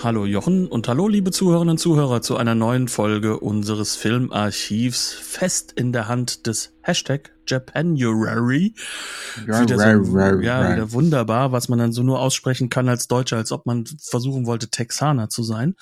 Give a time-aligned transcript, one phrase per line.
[0.00, 5.72] Hallo Jochen und hallo liebe Zuhörerinnen und Zuhörer zu einer neuen Folge unseres Filmarchivs fest
[5.72, 8.74] in der Hand des Hashtag Japanuary.
[9.44, 13.52] Wieder so, ja, wieder wunderbar, was man dann so nur aussprechen kann als Deutscher, als
[13.52, 15.74] ob man versuchen wollte, Texaner zu sein.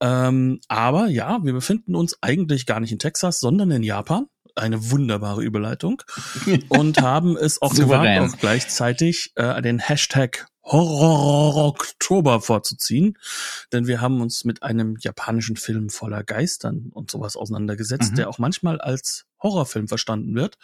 [0.00, 4.90] Ähm, aber ja, wir befinden uns eigentlich gar nicht in Texas, sondern in Japan eine
[4.90, 6.02] wunderbare Überleitung
[6.68, 13.18] und haben es auch gewagt, auch gleichzeitig äh, den Hashtag Horror-Oktober vorzuziehen,
[13.72, 18.16] denn wir haben uns mit einem japanischen Film voller Geistern und sowas auseinandergesetzt, mhm.
[18.16, 20.58] der auch manchmal als Horrorfilm verstanden wird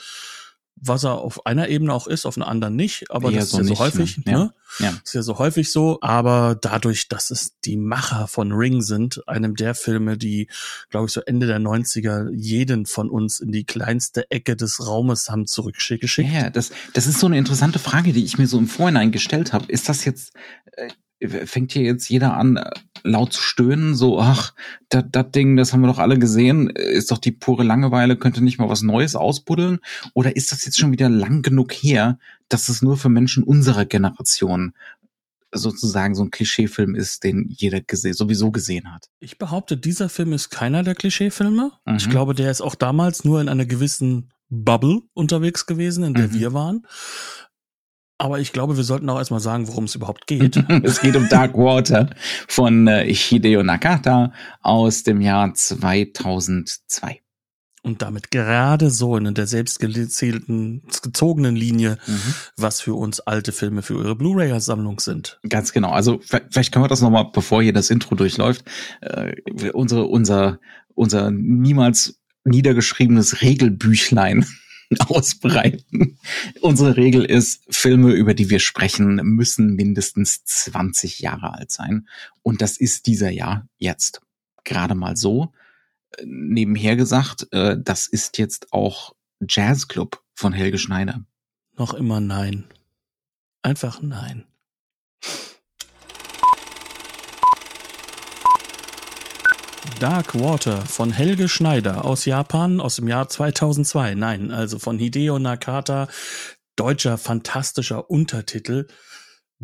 [0.86, 3.58] was er auf einer Ebene auch ist, auf einer anderen nicht, aber Eher das so
[3.58, 4.32] ist ja nicht, so häufig, ne?
[4.32, 4.54] ne?
[4.78, 4.86] Ja.
[4.86, 4.94] ja.
[5.02, 9.56] Ist ja so häufig so, aber dadurch, dass es die Macher von Ring sind, einem
[9.56, 10.48] der Filme, die,
[10.90, 15.30] glaube ich, so Ende der 90er jeden von uns in die kleinste Ecke des Raumes
[15.30, 16.30] haben zurückgeschickt.
[16.30, 19.52] Ja, das, das ist so eine interessante Frage, die ich mir so im Vorhinein gestellt
[19.52, 19.66] habe.
[19.66, 20.32] Ist das jetzt,
[20.72, 22.70] äh, fängt hier jetzt jeder an, äh,
[23.04, 24.54] laut zu stöhnen, so, ach,
[24.88, 28.58] das Ding, das haben wir doch alle gesehen, ist doch die pure Langeweile, könnte nicht
[28.58, 29.78] mal was Neues ausbuddeln?
[30.14, 33.84] Oder ist das jetzt schon wieder lang genug her, dass es nur für Menschen unserer
[33.84, 34.72] Generation
[35.52, 39.08] sozusagen so ein Klischeefilm ist, den jeder gese sowieso gesehen hat.
[39.20, 41.72] Ich behaupte, dieser Film ist keiner der Klischeefilme.
[41.84, 41.96] Mhm.
[41.96, 46.28] Ich glaube, der ist auch damals nur in einer gewissen Bubble unterwegs gewesen, in der
[46.28, 46.34] mhm.
[46.34, 46.86] wir waren.
[48.18, 50.56] Aber ich glaube, wir sollten auch erstmal sagen, worum es überhaupt geht.
[50.82, 52.10] es geht um Dark Water
[52.48, 57.20] von äh, Hideo Nakata aus dem Jahr 2002.
[57.82, 62.34] Und damit gerade so in der selbstgezählten, gezogenen Linie, mhm.
[62.56, 65.38] was für uns alte Filme für eure Blu-ray-Sammlung sind.
[65.46, 65.90] Ganz genau.
[65.90, 68.64] Also vielleicht können wir das nochmal, bevor hier das Intro durchläuft,
[69.02, 69.34] äh,
[69.72, 70.60] unsere, unser,
[70.94, 74.46] unser niemals niedergeschriebenes Regelbüchlein
[75.08, 76.18] ausbreiten.
[76.60, 82.08] Unsere Regel ist, Filme, über die wir sprechen, müssen mindestens 20 Jahre alt sein.
[82.42, 84.20] Und das ist dieser Jahr jetzt.
[84.64, 85.52] Gerade mal so.
[86.24, 89.14] Nebenher gesagt, äh, das ist jetzt auch
[89.46, 91.24] Jazzclub von Helge Schneider.
[91.76, 92.64] Noch immer nein.
[93.62, 94.44] Einfach nein.
[100.00, 104.14] Dark Water von Helge Schneider aus Japan aus dem Jahr 2002.
[104.14, 106.08] Nein, also von Hideo Nakata,
[106.76, 108.86] deutscher fantastischer Untertitel.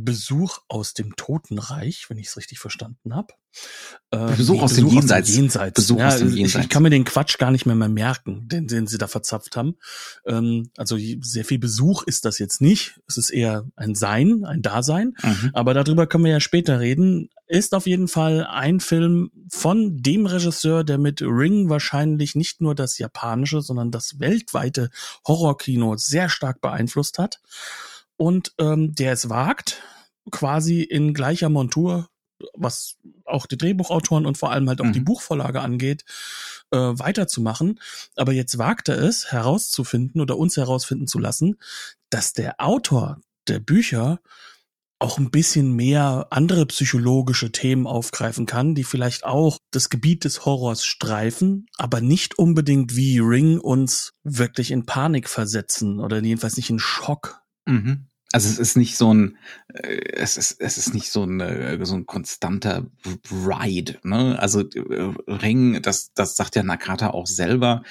[0.05, 3.35] Besuch aus dem Totenreich, wenn ich es richtig verstanden habe.
[4.11, 5.29] Äh, Besuch, aus, Besuch dem Jenseits.
[5.29, 5.75] aus dem Jenseits.
[5.75, 6.55] Besuch ja, aus dem Jenseits.
[6.55, 9.07] Ich, ich, kann mir den Quatsch gar nicht mehr, mehr merken, den, den sie da
[9.07, 9.77] verzapft haben.
[10.27, 13.01] Ähm, also sehr viel Besuch ist das jetzt nicht.
[13.09, 15.15] Es ist eher ein Sein, ein Dasein.
[15.23, 15.51] Mhm.
[15.53, 17.31] Aber darüber können wir ja später reden.
[17.47, 22.77] Ist auf jeden Fall ein Film von dem Regisseur, der mit Ring wahrscheinlich nicht nur
[22.77, 24.91] das japanische, sondern das weltweite
[25.27, 27.41] Horrorkino sehr stark beeinflusst hat
[28.21, 29.83] und ähm, der es wagt,
[30.31, 32.11] quasi in gleicher Montur,
[32.53, 34.93] was auch die Drehbuchautoren und vor allem halt auch mhm.
[34.93, 36.05] die Buchvorlage angeht,
[36.71, 37.81] äh, weiterzumachen.
[38.17, 41.57] Aber jetzt wagt er es herauszufinden oder uns herausfinden zu lassen,
[42.11, 44.21] dass der Autor der Bücher
[44.99, 50.45] auch ein bisschen mehr andere psychologische Themen aufgreifen kann, die vielleicht auch das Gebiet des
[50.45, 56.69] Horrors streifen, aber nicht unbedingt wie Ring uns wirklich in Panik versetzen oder jedenfalls nicht
[56.69, 57.41] in Schock.
[57.65, 58.10] Mhm.
[58.33, 59.39] Also es ist nicht so ein,
[59.75, 62.87] äh, es ist, es ist nicht so ein, äh, so ein konstanter
[63.31, 64.39] Ride, ne?
[64.39, 67.83] Also äh, Ring, das, das sagt ja Nakata auch selber,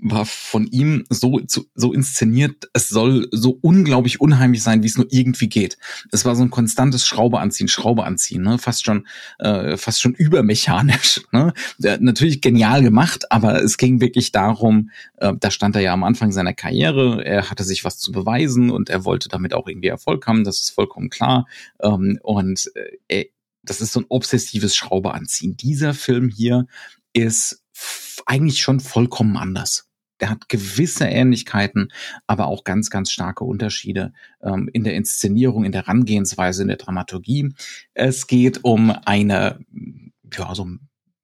[0.00, 1.40] war von ihm so,
[1.74, 5.76] so inszeniert, es soll so unglaublich unheimlich sein, wie es nur irgendwie geht.
[6.12, 8.58] Es war so ein konstantes Schraube anziehen, Schraube anziehen, ne?
[8.58, 9.06] fast schon,
[9.38, 11.22] äh, fast schon übermechanisch.
[11.32, 11.52] Ne?
[11.78, 16.32] Natürlich genial gemacht, aber es ging wirklich darum, äh, da stand er ja am Anfang
[16.32, 20.26] seiner Karriere, er hatte sich was zu beweisen und er wollte damit auch irgendwie Erfolg
[20.26, 21.46] haben, das ist vollkommen klar.
[21.82, 22.70] Ähm, und
[23.08, 23.26] äh,
[23.64, 25.56] das ist so ein obsessives Schraube anziehen.
[25.56, 26.66] Dieser Film hier
[27.12, 27.62] ist
[28.26, 29.87] eigentlich schon vollkommen anders
[30.20, 31.92] der hat gewisse Ähnlichkeiten,
[32.26, 34.12] aber auch ganz, ganz starke Unterschiede
[34.42, 37.52] ähm, in der Inszenierung, in der Herangehensweise, in der Dramaturgie.
[37.94, 39.60] Es geht um eine,
[40.32, 40.68] ja, so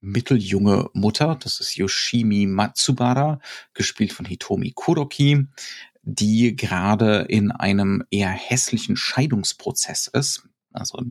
[0.00, 3.40] mitteljunge Mutter, das ist Yoshimi Matsubara,
[3.72, 5.46] gespielt von Hitomi Kuroki,
[6.02, 10.46] die gerade in einem eher hässlichen Scheidungsprozess ist.
[10.72, 11.02] Also,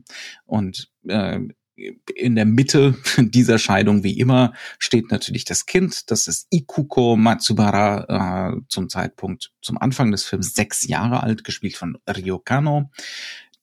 [0.46, 1.40] und äh,
[1.76, 6.10] in der Mitte dieser Scheidung, wie immer, steht natürlich das Kind.
[6.10, 11.76] Das ist Ikuko Matsubara, äh, zum Zeitpunkt, zum Anfang des Films sechs Jahre alt, gespielt
[11.76, 12.90] von Ryo Kano.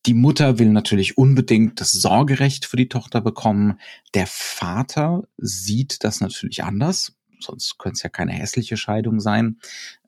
[0.07, 3.79] Die Mutter will natürlich unbedingt das Sorgerecht für die Tochter bekommen.
[4.15, 7.13] Der Vater sieht das natürlich anders.
[7.39, 9.59] Sonst könnte es ja keine hässliche Scheidung sein,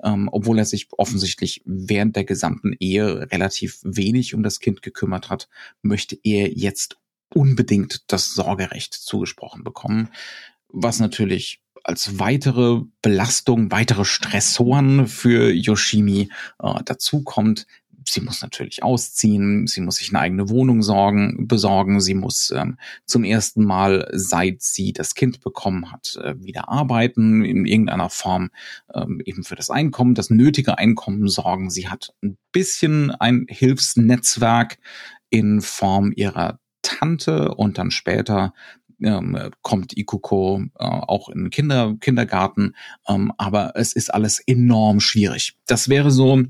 [0.03, 5.29] ähm, obwohl er sich offensichtlich während der gesamten Ehe relativ wenig um das Kind gekümmert
[5.29, 5.49] hat,
[5.81, 6.97] möchte er jetzt
[7.35, 10.09] unbedingt das Sorgerecht zugesprochen bekommen,
[10.69, 16.29] was natürlich als weitere Belastung, weitere Stressoren für Yoshimi
[16.61, 17.67] äh, dazu kommt.
[18.05, 22.77] Sie muss natürlich ausziehen, sie muss sich eine eigene Wohnung sorgen, besorgen, sie muss ähm,
[23.05, 28.49] zum ersten Mal, seit sie das Kind bekommen hat, äh, wieder arbeiten, in irgendeiner Form
[28.93, 31.69] ähm, eben für das Einkommen, das nötige Einkommen sorgen.
[31.69, 34.79] Sie hat ein bisschen ein Hilfsnetzwerk
[35.29, 38.53] in Form ihrer Tante und dann später
[39.01, 42.75] ähm, kommt Ikuko äh, auch in Kinder, Kindergarten,
[43.07, 45.57] ähm, aber es ist alles enorm schwierig.
[45.65, 46.43] Das wäre so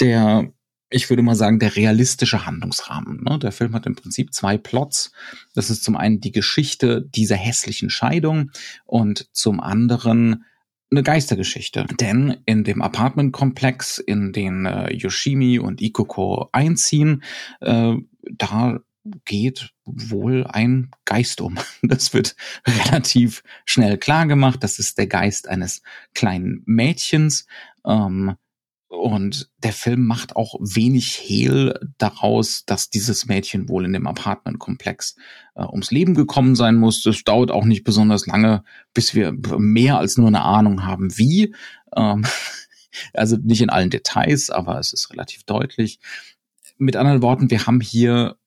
[0.00, 0.52] der,
[0.88, 3.22] ich würde mal sagen, der realistische Handlungsrahmen.
[3.24, 3.38] Ne?
[3.38, 5.12] Der Film hat im Prinzip zwei Plots.
[5.54, 8.50] Das ist zum einen die Geschichte dieser hässlichen Scheidung
[8.86, 10.44] und zum anderen
[10.90, 11.86] eine Geistergeschichte.
[12.00, 17.22] Denn in dem Apartmentkomplex, in den äh, Yoshimi und Ikuko einziehen,
[17.60, 17.94] äh,
[18.32, 18.80] da
[19.24, 21.58] geht wohl ein Geist um.
[21.82, 22.36] Das wird
[22.66, 24.62] relativ schnell klar gemacht.
[24.62, 25.82] Das ist der Geist eines
[26.14, 27.46] kleinen Mädchens.
[27.86, 28.36] Ähm,
[28.90, 35.14] und der Film macht auch wenig Hehl daraus, dass dieses Mädchen wohl in dem Apartmentkomplex
[35.54, 37.04] äh, ums Leben gekommen sein muss.
[37.04, 41.54] Das dauert auch nicht besonders lange, bis wir mehr als nur eine Ahnung haben, wie.
[41.94, 42.26] Ähm,
[43.14, 46.00] also nicht in allen Details, aber es ist relativ deutlich.
[46.76, 48.39] Mit anderen Worten, wir haben hier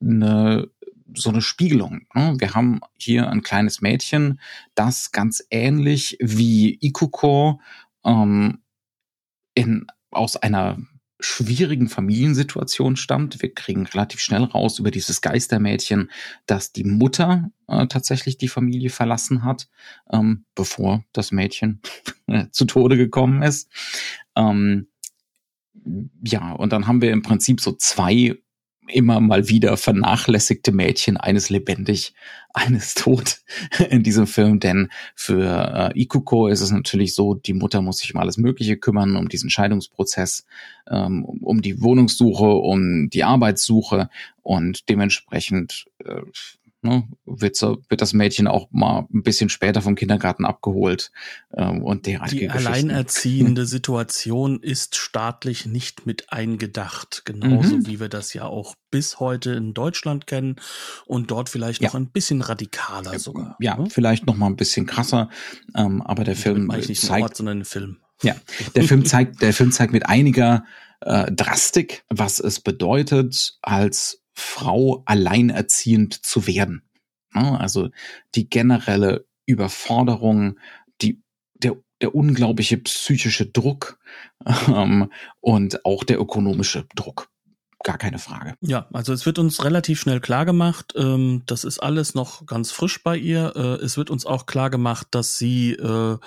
[0.00, 0.68] eine
[1.14, 2.06] so eine Spiegelung.
[2.14, 2.36] Ne?
[2.38, 4.40] Wir haben hier ein kleines Mädchen,
[4.74, 7.60] das ganz ähnlich wie Ikuko
[8.04, 8.62] ähm,
[9.54, 10.78] in, aus einer
[11.22, 13.42] schwierigen Familiensituation stammt.
[13.42, 16.10] Wir kriegen relativ schnell raus über dieses Geistermädchen,
[16.46, 19.68] dass die Mutter äh, tatsächlich die Familie verlassen hat,
[20.10, 21.82] ähm, bevor das Mädchen
[22.52, 23.68] zu Tode gekommen ist.
[24.34, 24.88] Ähm,
[26.24, 28.36] ja, und dann haben wir im Prinzip so zwei
[28.92, 32.14] immer mal wieder vernachlässigte Mädchen, eines lebendig,
[32.52, 33.40] eines tot
[33.90, 34.60] in diesem Film.
[34.60, 38.76] Denn für äh, Ikuko ist es natürlich so, die Mutter muss sich um alles Mögliche
[38.76, 40.46] kümmern, um diesen Scheidungsprozess,
[40.90, 44.10] ähm, um die Wohnungssuche, um die Arbeitssuche
[44.42, 46.22] und dementsprechend äh,
[46.82, 51.10] ne, wird, wird das Mädchen auch mal ein bisschen später vom Kindergarten abgeholt
[51.54, 57.86] ähm, und derartige Die alleinerziehende Situation ist staatlich nicht mit eingedacht, genauso mhm.
[57.86, 60.56] wie wir das ja auch bis heute in Deutschland kennen
[61.06, 62.00] und dort vielleicht noch ja.
[62.00, 63.56] ein bisschen radikaler sogar.
[63.60, 63.88] Ja, ne?
[63.90, 65.28] vielleicht noch mal ein bisschen krasser,
[65.76, 67.98] ähm, aber der Film nicht zeigt, Ort, sondern ein Film.
[68.22, 68.36] Ja,
[68.74, 70.64] der Film zeigt, der Film zeigt mit einiger
[71.00, 76.82] äh, Drastik, was es bedeutet, als Frau alleinerziehend zu werden.
[77.32, 77.90] Also
[78.34, 80.58] die generelle Überforderung,
[81.00, 81.22] die,
[81.54, 83.98] der, der unglaubliche psychische Druck
[84.68, 85.10] ähm,
[85.40, 87.28] und auch der ökonomische Druck.
[87.82, 88.56] Gar keine Frage.
[88.60, 92.72] Ja, also es wird uns relativ schnell klar gemacht, ähm, das ist alles noch ganz
[92.72, 93.54] frisch bei ihr.
[93.56, 96.18] Äh, es wird uns auch klar gemacht, dass sie äh,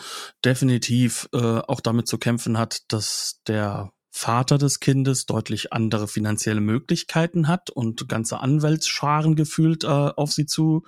[0.43, 6.61] definitiv äh, auch damit zu kämpfen hat, dass der Vater des Kindes deutlich andere finanzielle
[6.61, 10.83] Möglichkeiten hat und ganze Anwaltsscharen gefühlt äh, auf sie zu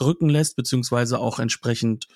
[0.00, 2.06] rücken lässt, beziehungsweise auch entsprechend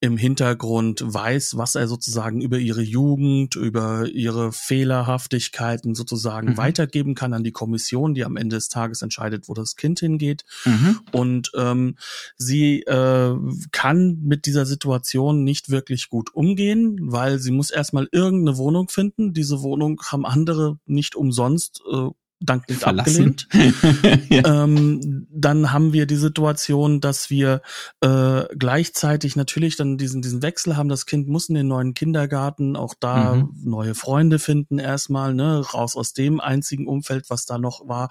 [0.00, 6.56] im Hintergrund weiß, was er sozusagen über ihre Jugend, über ihre Fehlerhaftigkeiten sozusagen mhm.
[6.56, 10.46] weitergeben kann an die Kommission, die am Ende des Tages entscheidet, wo das Kind hingeht.
[10.64, 11.00] Mhm.
[11.12, 11.96] Und ähm,
[12.38, 13.36] sie äh,
[13.72, 19.34] kann mit dieser Situation nicht wirklich gut umgehen, weil sie muss erstmal irgendeine Wohnung finden.
[19.34, 22.08] Diese Wohnung haben andere nicht umsonst äh,
[22.40, 23.48] dankend abgelehnt.
[24.28, 24.64] ja.
[24.64, 27.62] ähm, dann haben wir die Situation, dass wir
[28.00, 30.88] äh, gleichzeitig natürlich dann diesen diesen Wechsel haben.
[30.88, 33.50] Das Kind muss in den neuen Kindergarten auch da mhm.
[33.64, 38.08] neue Freunde finden erstmal, ne, raus aus dem einzigen Umfeld, was da noch war.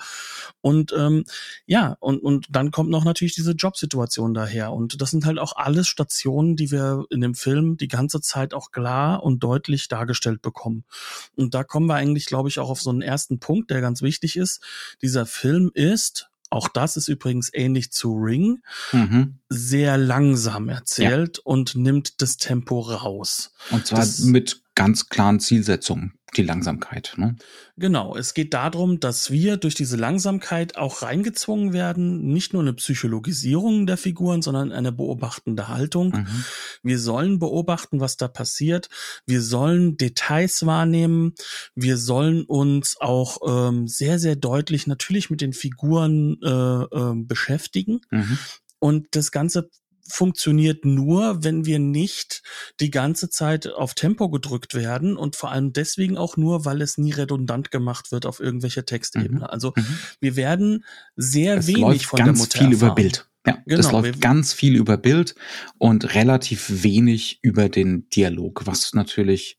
[0.62, 1.24] Und ähm,
[1.66, 4.74] ja, und und dann kommt noch natürlich diese Jobsituation daher.
[4.74, 8.54] Und das sind halt auch alles Stationen, die wir in dem Film die ganze Zeit
[8.54, 10.84] auch klar und deutlich dargestellt bekommen.
[11.36, 14.02] Und da kommen wir eigentlich, glaube ich, auch auf so einen ersten Punkt, der ganz
[14.02, 14.62] wichtig wichtig ist,
[15.02, 19.36] dieser Film ist, auch das ist übrigens ähnlich zu Ring, mhm.
[19.50, 21.44] sehr langsam erzählt ja.
[21.44, 23.52] und nimmt das Tempo raus.
[23.70, 26.14] Und zwar das, mit ganz klaren Zielsetzungen.
[26.36, 27.14] Die Langsamkeit.
[27.18, 27.36] Ne?
[27.78, 32.74] Genau, es geht darum, dass wir durch diese Langsamkeit auch reingezwungen werden, nicht nur eine
[32.74, 36.10] Psychologisierung der Figuren, sondern eine beobachtende Haltung.
[36.10, 36.44] Mhm.
[36.84, 38.90] Wir sollen beobachten, was da passiert.
[39.26, 41.34] Wir sollen Details wahrnehmen.
[41.76, 48.02] Wir sollen uns auch ähm, sehr, sehr deutlich natürlich mit den Figuren äh, äh, beschäftigen.
[48.12, 48.38] Mhm.
[48.80, 49.70] Und das Ganze
[50.08, 52.42] funktioniert nur, wenn wir nicht
[52.80, 56.98] die ganze Zeit auf Tempo gedrückt werden und vor allem deswegen auch nur, weil es
[56.98, 59.40] nie redundant gemacht wird auf irgendwelche Textebene.
[59.40, 59.44] Mhm.
[59.44, 60.00] Also mhm.
[60.20, 60.86] wir werden
[61.16, 62.92] sehr es wenig von ganz der Mutter viel erfahren.
[62.92, 63.30] über Bild.
[63.46, 65.36] Ja, genau, das läuft ganz viel über Bild
[65.78, 69.58] und relativ wenig über den Dialog, was natürlich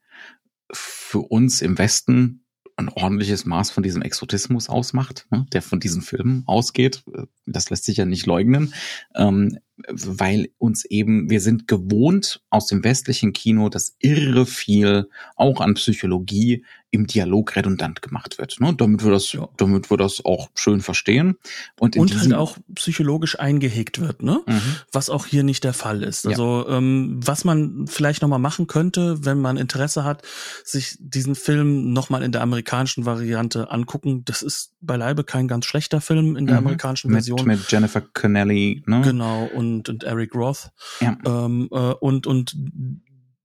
[0.70, 2.44] für uns im Westen
[2.76, 7.02] ein ordentliches Maß von diesem Exotismus ausmacht, ne, der von diesen Filmen ausgeht.
[7.44, 8.72] Das lässt sich ja nicht leugnen,
[9.16, 9.58] ähm,
[9.88, 15.74] weil uns eben, wir sind gewohnt aus dem westlichen Kino, dass irre viel auch an
[15.74, 18.60] Psychologie im Dialog redundant gemacht wird.
[18.60, 18.74] Ne?
[18.74, 19.48] Damit wir das, ja.
[19.58, 21.36] damit wir das auch schön verstehen.
[21.78, 24.40] Und, und halt auch psychologisch eingehegt wird, ne?
[24.46, 24.60] Mhm.
[24.90, 26.26] Was auch hier nicht der Fall ist.
[26.26, 26.78] Also ja.
[26.78, 30.22] ähm, was man vielleicht nochmal machen könnte, wenn man Interesse hat,
[30.64, 34.24] sich diesen Film nochmal in der amerikanischen Variante angucken.
[34.24, 36.66] Das ist beileibe kein ganz schlechter Film in der mhm.
[36.66, 37.44] amerikanischen Version.
[37.44, 39.02] Mit, mit Jennifer Connelly, ne?
[39.02, 40.70] Genau, und, und Eric Roth.
[41.00, 41.16] Ja.
[41.24, 42.56] Ähm, äh, und, und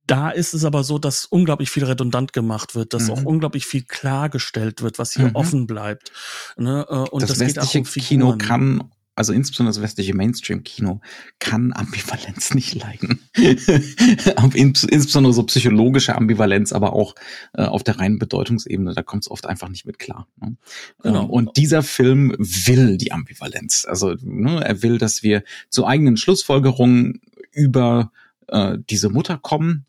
[0.06, 3.12] da ist es aber so, dass unglaublich viel redundant gemacht wird, dass mhm.
[3.12, 5.36] auch unglaublich viel klargestellt wird, was hier mhm.
[5.36, 6.12] offen bleibt.
[6.58, 6.86] Ne?
[6.90, 11.02] Äh, und das, das westliche geht auch um Kino kann also insbesondere das westliche Mainstream-Kino
[11.40, 13.20] kann Ambivalenz nicht leiden.
[13.36, 17.14] insbesondere so psychologische Ambivalenz, aber auch
[17.54, 20.28] äh, auf der reinen Bedeutungsebene, da kommt es oft einfach nicht mit klar.
[20.42, 20.58] Ne?
[21.04, 21.24] Genau.
[21.24, 23.86] Ähm, und dieser Film will die Ambivalenz.
[23.88, 28.12] Also ne, er will, dass wir zu eigenen Schlussfolgerungen über
[28.48, 29.86] äh, diese Mutter kommen,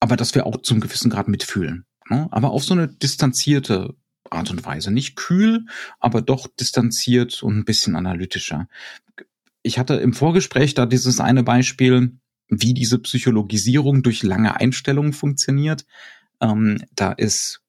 [0.00, 1.84] aber dass wir auch zum gewissen Grad mitfühlen.
[2.08, 2.28] Ne?
[2.30, 3.94] Aber auf so eine distanzierte
[4.30, 4.90] Art und Weise.
[4.90, 5.66] Nicht kühl,
[6.00, 8.68] aber doch distanziert und ein bisschen analytischer.
[9.62, 12.18] Ich hatte im Vorgespräch da dieses eine Beispiel,
[12.48, 15.84] wie diese Psychologisierung durch lange Einstellungen funktioniert.
[16.40, 17.62] Ähm, da ist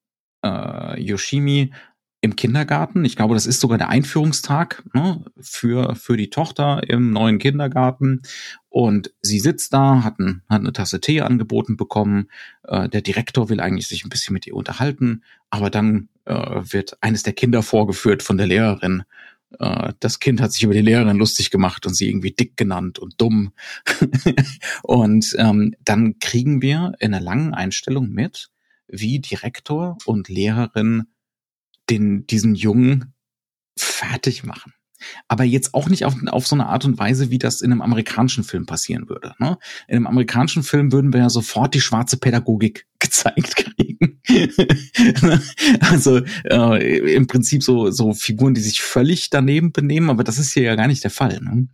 [0.43, 1.73] äh, Yoshimi
[2.21, 3.05] im Kindergarten.
[3.05, 8.23] Ich glaube, das ist sogar der Einführungstag ne, für, für die Tochter im neuen Kindergarten.
[8.69, 12.29] Und sie sitzt da, hat, ein, hat eine Tasse Tee angeboten bekommen.
[12.63, 16.97] Äh, der Direktor will eigentlich sich ein bisschen mit ihr unterhalten, aber dann äh, wird
[17.01, 19.03] eines der Kinder vorgeführt von der Lehrerin.
[19.59, 22.97] Äh, das Kind hat sich über die Lehrerin lustig gemacht und sie irgendwie dick genannt
[22.97, 23.51] und dumm.
[24.83, 28.49] und ähm, dann kriegen wir in einer langen Einstellung mit,
[28.87, 31.07] wie Direktor und Lehrerin
[31.89, 33.13] den, diesen Jungen
[33.77, 34.73] fertig machen.
[35.27, 37.81] Aber jetzt auch nicht auf, auf so eine Art und Weise, wie das in einem
[37.81, 39.33] amerikanischen Film passieren würde.
[39.37, 39.57] Ne?
[39.87, 44.21] In einem amerikanischen Film würden wir ja sofort die schwarze Pädagogik gezeigt kriegen.
[45.81, 50.51] also äh, im Prinzip so, so Figuren, die sich völlig daneben benehmen, aber das ist
[50.51, 51.39] hier ja gar nicht der Fall.
[51.41, 51.67] Ne?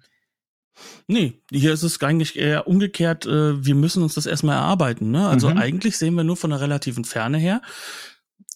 [1.08, 5.12] Nee, hier ist es eigentlich eher umgekehrt, äh, wir müssen uns das erstmal erarbeiten.
[5.12, 5.28] Ne?
[5.28, 5.58] Also mhm.
[5.58, 7.62] eigentlich sehen wir nur von einer relativen Ferne her,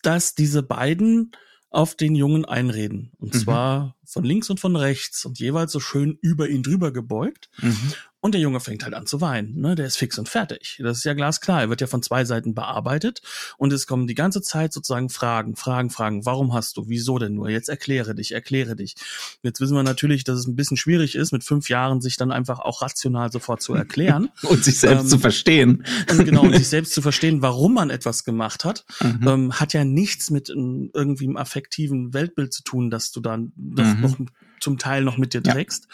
[0.02, 1.32] dass diese beiden
[1.78, 3.12] auf den Jungen einreden.
[3.20, 3.40] Und mhm.
[3.40, 7.52] zwar von links und von rechts und jeweils so schön über ihn drüber gebeugt.
[7.62, 7.94] Mhm.
[8.28, 9.58] Und der Junge fängt halt an zu weinen.
[9.62, 9.76] Ne?
[9.76, 10.82] Der ist fix und fertig.
[10.84, 11.62] Das ist ja glasklar.
[11.62, 13.22] Er wird ja von zwei Seiten bearbeitet
[13.58, 16.26] und es kommen die ganze Zeit sozusagen Fragen, Fragen, Fragen.
[16.26, 16.90] Warum hast du?
[16.90, 17.48] Wieso denn nur?
[17.48, 18.96] Jetzt erkläre dich, erkläre dich.
[19.44, 22.34] Jetzt wissen wir natürlich, dass es ein bisschen schwierig ist, mit fünf Jahren sich dann
[22.34, 24.28] einfach auch rational sofort zu erklären.
[24.42, 25.86] und sich selbst ähm, zu verstehen.
[26.12, 29.26] Und genau, und sich selbst zu verstehen, warum man etwas gemacht hat, mhm.
[29.26, 33.54] ähm, hat ja nichts mit um, irgendwie einem affektiven Weltbild zu tun, dass du dann
[33.56, 34.02] mhm.
[34.02, 34.18] noch
[34.60, 35.88] zum Teil noch mit dir trägst.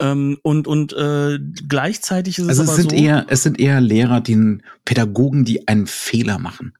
[0.00, 1.38] Ähm, und und äh,
[1.68, 5.68] gleichzeitig ist es also es sind so, eher es sind eher Lehrer, die Pädagogen, die
[5.68, 6.72] einen Fehler machen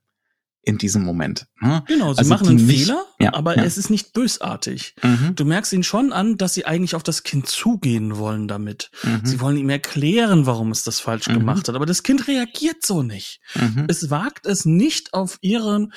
[0.63, 1.47] in diesem Moment.
[1.61, 1.83] Ne?
[1.87, 3.65] Genau, sie also machen einen nicht, Fehler, ja, aber ja.
[3.65, 4.95] es ist nicht bösartig.
[5.03, 5.35] Mhm.
[5.35, 8.91] Du merkst ihnen schon an, dass sie eigentlich auf das Kind zugehen wollen damit.
[9.03, 9.21] Mhm.
[9.25, 11.35] Sie wollen ihm erklären, warum es das falsch mhm.
[11.35, 13.41] gemacht hat, aber das Kind reagiert so nicht.
[13.55, 13.87] Mhm.
[13.89, 15.93] Es wagt es nicht auf ihren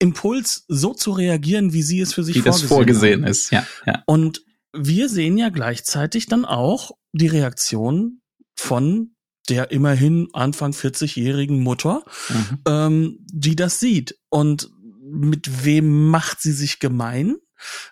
[0.00, 3.30] Impuls so zu reagieren, wie sie es für sich wie vorgesehen, das vorgesehen haben.
[3.30, 3.50] ist.
[3.50, 4.02] Ja, ja.
[4.06, 8.20] Und wir sehen ja gleichzeitig dann auch die Reaktion
[8.56, 9.14] von
[9.48, 12.58] der immerhin Anfang 40-jährigen Mutter, mhm.
[12.66, 14.18] ähm, die das sieht.
[14.28, 14.70] Und
[15.02, 17.36] mit wem macht sie sich gemein?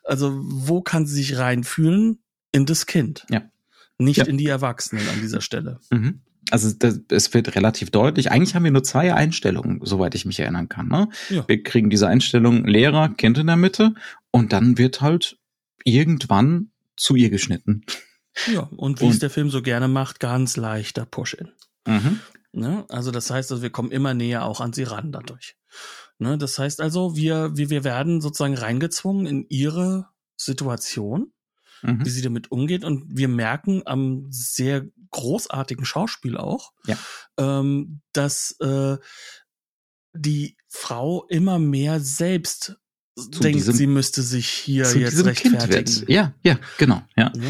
[0.05, 2.23] Also wo kann sie sich reinfühlen?
[2.53, 3.27] In das Kind.
[3.29, 3.43] Ja.
[3.99, 4.25] Nicht ja.
[4.25, 5.81] in die Erwachsenen an dieser Stelle.
[5.91, 6.23] Mhm.
[6.51, 8.31] Also das, es wird relativ deutlich.
[8.31, 10.89] Eigentlich haben wir nur zwei Einstellungen, soweit ich mich erinnern kann.
[10.89, 11.09] Ne?
[11.29, 11.47] Ja.
[11.47, 13.95] Wir kriegen diese Einstellung Lehrer, Kind in der Mitte
[14.31, 15.38] und dann wird halt
[15.89, 17.85] irgendwann zu ihr geschnitten.
[18.47, 21.51] Ja, und wie und, es der Film so gerne macht, ganz leichter Push-In.
[21.87, 22.21] Mhm.
[22.53, 22.85] Ne?
[22.89, 25.57] Also das heißt, also wir kommen immer näher auch an sie ran dadurch.
[26.19, 31.33] Ne, das heißt also, wir, wir, wir werden sozusagen reingezwungen in ihre Situation,
[31.83, 32.05] mhm.
[32.05, 32.85] wie sie damit umgeht.
[32.85, 36.99] Und wir merken am sehr großartigen Schauspiel auch, ja.
[37.39, 38.99] ähm, dass äh,
[40.13, 42.77] die Frau immer mehr selbst
[43.27, 46.05] denkt, diesem, sie müsste sich hier jetzt rechtfertigen.
[46.09, 47.33] Ja, ja, genau, ja.
[47.35, 47.43] ja.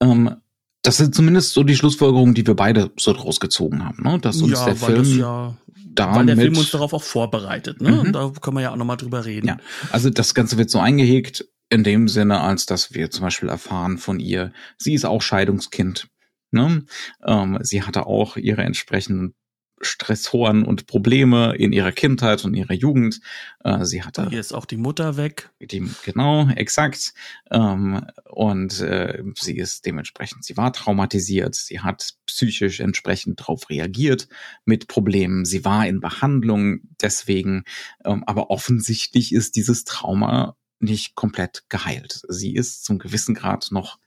[0.00, 0.36] Ähm,
[0.82, 4.18] das sind zumindest so die Schlussfolgerungen, die wir beide so draus gezogen haben, ne?
[4.18, 5.56] Dass uns ja, der Film ja,
[5.94, 7.92] damit, weil der Film uns darauf auch vorbereitet, ne?
[7.92, 7.98] Mhm.
[7.98, 9.48] Und da können wir ja auch nochmal drüber reden.
[9.48, 9.56] Ja,
[9.90, 13.98] also das Ganze wird so eingehegt in dem Sinne, als dass wir zum Beispiel erfahren
[13.98, 16.08] von ihr, sie ist auch Scheidungskind.
[16.50, 16.84] Ne?
[17.26, 19.34] Ähm, sie hatte auch ihre entsprechenden
[19.80, 23.20] Stressoren und Probleme in ihrer Kindheit und ihrer Jugend.
[23.64, 24.28] Äh, sie hatte.
[24.28, 25.50] Hier ist auch die Mutter weg.
[25.60, 27.14] Die, genau, exakt.
[27.50, 31.54] Ähm, und äh, sie ist dementsprechend, sie war traumatisiert.
[31.54, 34.28] Sie hat psychisch entsprechend darauf reagiert
[34.64, 35.44] mit Problemen.
[35.44, 37.64] Sie war in Behandlung deswegen.
[38.04, 42.22] Ähm, aber offensichtlich ist dieses Trauma nicht komplett geheilt.
[42.28, 43.98] Sie ist zum gewissen Grad noch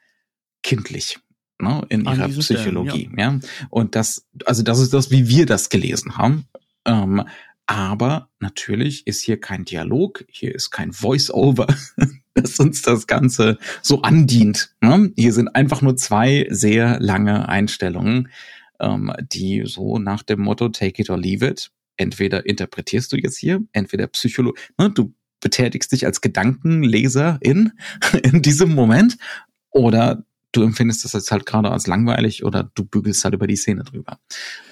[0.64, 1.20] kindlich
[1.62, 3.10] ne, in ihrer Psychologie.
[3.12, 3.32] Stellen, ja.
[3.32, 3.40] ja.
[3.70, 6.46] Und das, also das ist das, wie wir das gelesen haben.
[6.86, 7.24] Ähm,
[7.68, 11.68] aber natürlich ist hier kein Dialog, hier ist kein Voice-Over,
[12.34, 14.76] das uns das Ganze so andient.
[14.82, 15.12] Ne?
[15.16, 18.30] Hier sind einfach nur zwei sehr lange Einstellungen,
[18.80, 21.72] ähm, die so nach dem Motto Take it or leave it.
[21.98, 27.74] Entweder interpretierst du jetzt hier, entweder Psycholo, ne, du betätigst dich als Gedankenleser in,
[28.24, 29.18] in diesem Moment,
[29.72, 33.56] oder du empfindest das jetzt halt gerade als langweilig oder du bügelst halt über die
[33.56, 34.20] Szene drüber.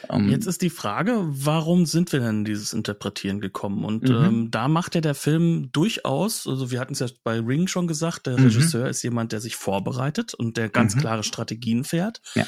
[0.09, 3.85] Ähm, jetzt ist die Frage, warum sind wir denn in dieses Interpretieren gekommen?
[3.85, 4.15] Und mhm.
[4.15, 7.87] ähm, da macht ja der Film durchaus, also wir hatten es ja bei Ring schon
[7.87, 8.45] gesagt, der mhm.
[8.45, 10.99] Regisseur ist jemand, der sich vorbereitet und der ganz mhm.
[10.99, 12.21] klare Strategien fährt.
[12.35, 12.45] Ja.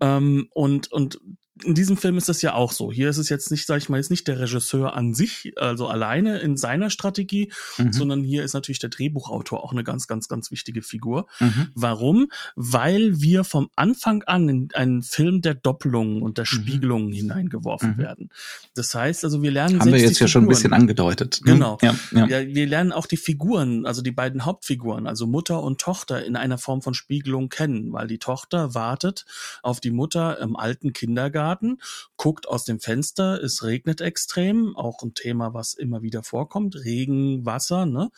[0.00, 1.18] Ähm, und, und
[1.64, 2.92] in diesem Film ist das ja auch so.
[2.92, 5.86] Hier ist es jetzt nicht, sag ich mal, ist nicht der Regisseur an sich, also
[5.86, 7.92] alleine in seiner Strategie, mhm.
[7.92, 11.26] sondern hier ist natürlich der Drehbuchautor auch eine ganz, ganz, ganz wichtige Figur.
[11.40, 11.68] Mhm.
[11.74, 12.28] Warum?
[12.56, 16.46] Weil wir vom Anfang an in einen Film der Doppelungen und der mhm.
[16.46, 17.14] Spiegelungen mhm.
[17.14, 18.30] hineingeworfen werden.
[18.74, 21.40] Das heißt, also wir lernen haben wir jetzt ja schon ein bisschen angedeutet.
[21.44, 21.52] Ne?
[21.52, 21.78] Genau.
[21.82, 22.26] Ja, ja.
[22.26, 26.36] ja, wir lernen auch die Figuren, also die beiden Hauptfiguren, also Mutter und Tochter in
[26.36, 29.24] einer Form von Spiegelung kennen, weil die Tochter wartet
[29.62, 31.78] auf die Mutter im alten Kindergarten Kindergarten,
[32.16, 37.44] guckt aus dem Fenster, es regnet extrem, auch ein Thema, was immer wieder vorkommt, Regen,
[37.44, 38.10] Wasser, ne?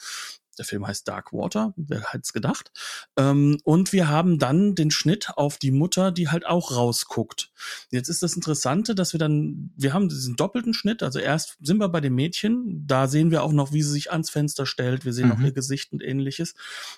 [0.58, 2.70] Der Film heißt Dark Water, wer hätte es gedacht.
[3.16, 7.50] Ähm, und wir haben dann den Schnitt auf die Mutter, die halt auch rausguckt.
[7.90, 11.78] Jetzt ist das Interessante, dass wir dann, wir haben diesen doppelten Schnitt, also erst sind
[11.78, 15.04] wir bei dem Mädchen, da sehen wir auch noch, wie sie sich ans Fenster stellt,
[15.04, 15.32] wir sehen mhm.
[15.32, 16.54] auch ihr Gesicht und ähnliches.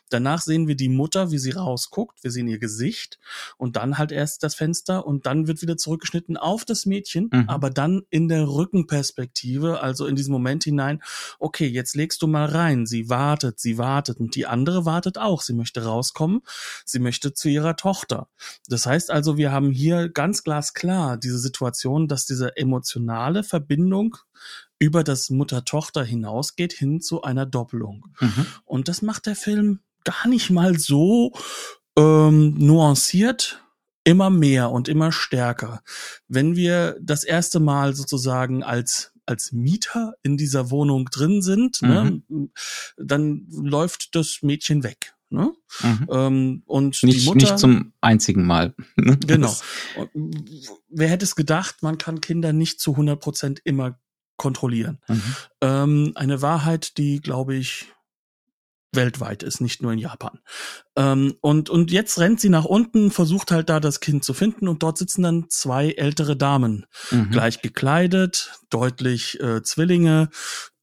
[0.09, 3.19] Danach sehen wir die Mutter, wie sie rausguckt, wir sehen ihr Gesicht
[3.57, 7.49] und dann halt erst das Fenster und dann wird wieder zurückgeschnitten auf das Mädchen, mhm.
[7.49, 11.03] aber dann in der Rückenperspektive, also in diesen Moment hinein,
[11.39, 15.19] okay, jetzt legst du mal rein, sie wartet wartet, sie wartet und die andere wartet
[15.19, 15.43] auch.
[15.43, 16.43] Sie möchte rauskommen,
[16.85, 18.29] sie möchte zu ihrer Tochter.
[18.69, 24.17] Das heißt also, wir haben hier ganz glasklar diese Situation, dass diese emotionale Verbindung
[24.79, 28.07] über das Mutter-Tochter hinausgeht hin zu einer Doppelung.
[28.21, 28.47] Mhm.
[28.65, 31.33] Und das macht der Film gar nicht mal so
[31.97, 33.63] ähm, nuanciert,
[34.05, 35.83] immer mehr und immer stärker.
[36.29, 42.05] Wenn wir das erste Mal sozusagen als als Mieter in dieser Wohnung drin sind, ne,
[42.05, 42.23] mhm.
[42.29, 42.49] ne,
[42.97, 45.15] dann läuft das Mädchen weg.
[45.29, 45.53] Ne?
[45.83, 46.07] Mhm.
[46.11, 48.75] Ähm, und nicht, die Mutter, nicht zum einzigen Mal.
[48.97, 49.19] Ne?
[49.19, 49.55] genau.
[50.89, 53.99] Wer hätte es gedacht, man kann Kinder nicht zu 100 Prozent immer
[54.37, 54.99] kontrollieren.
[55.09, 55.23] Mhm.
[55.61, 57.87] Ähm, eine Wahrheit, die, glaube ich,
[58.93, 60.39] weltweit ist, nicht nur in Japan.
[60.97, 64.69] Ähm, und, und jetzt rennt sie nach unten, versucht halt da das Kind zu finden
[64.69, 67.31] und dort sitzen dann zwei ältere Damen, mhm.
[67.31, 70.31] gleich gekleidet, deutlich äh, Zwillinge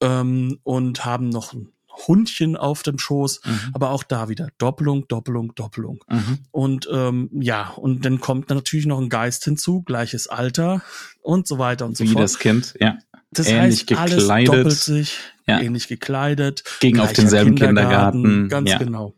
[0.02, 1.74] ähm, und haben noch ein
[2.08, 3.60] Hundchen auf dem Schoß, mhm.
[3.74, 6.04] aber auch da wieder Doppelung, Doppelung, Doppelung.
[6.10, 6.40] Mhm.
[6.52, 10.82] Und ähm, ja, und dann kommt natürlich noch ein Geist hinzu, gleiches Alter
[11.22, 12.18] und so weiter und so Wie fort.
[12.18, 12.98] Wie das Kind, ja.
[13.32, 14.30] Das ähnlich heißt, gekleidet.
[14.30, 15.60] alles doppelt sich, ja.
[15.60, 16.64] ähnlich gekleidet.
[16.80, 18.24] Ging auf denselben Kindergarten.
[18.24, 18.50] Kindergarten.
[18.50, 18.78] Ganz ja.
[18.78, 19.16] genau.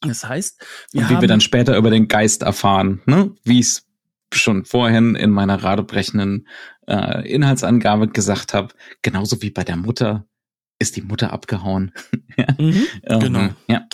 [0.00, 3.34] Das heißt, wir und wie wir dann später über den Geist erfahren, ne?
[3.44, 3.86] wie ich es
[4.32, 6.48] schon vorhin in meiner radebrechenden
[6.86, 10.26] äh, Inhaltsangabe gesagt habe, genauso wie bei der Mutter
[10.78, 11.92] ist die Mutter abgehauen.
[12.36, 12.46] ja.
[12.58, 13.48] Mhm, ähm, genau.
[13.68, 13.86] Ja.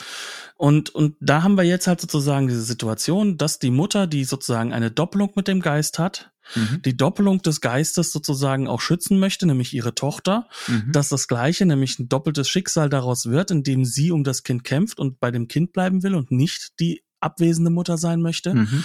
[0.56, 4.72] Und, und da haben wir jetzt halt sozusagen diese Situation, dass die Mutter, die sozusagen
[4.72, 6.82] eine Doppelung mit dem Geist hat, mhm.
[6.82, 10.92] die Doppelung des Geistes sozusagen auch schützen möchte, nämlich ihre Tochter, mhm.
[10.92, 14.98] dass das Gleiche, nämlich ein doppeltes Schicksal daraus wird, indem sie um das Kind kämpft
[14.98, 18.54] und bei dem Kind bleiben will und nicht die abwesende Mutter sein möchte.
[18.54, 18.84] Mhm.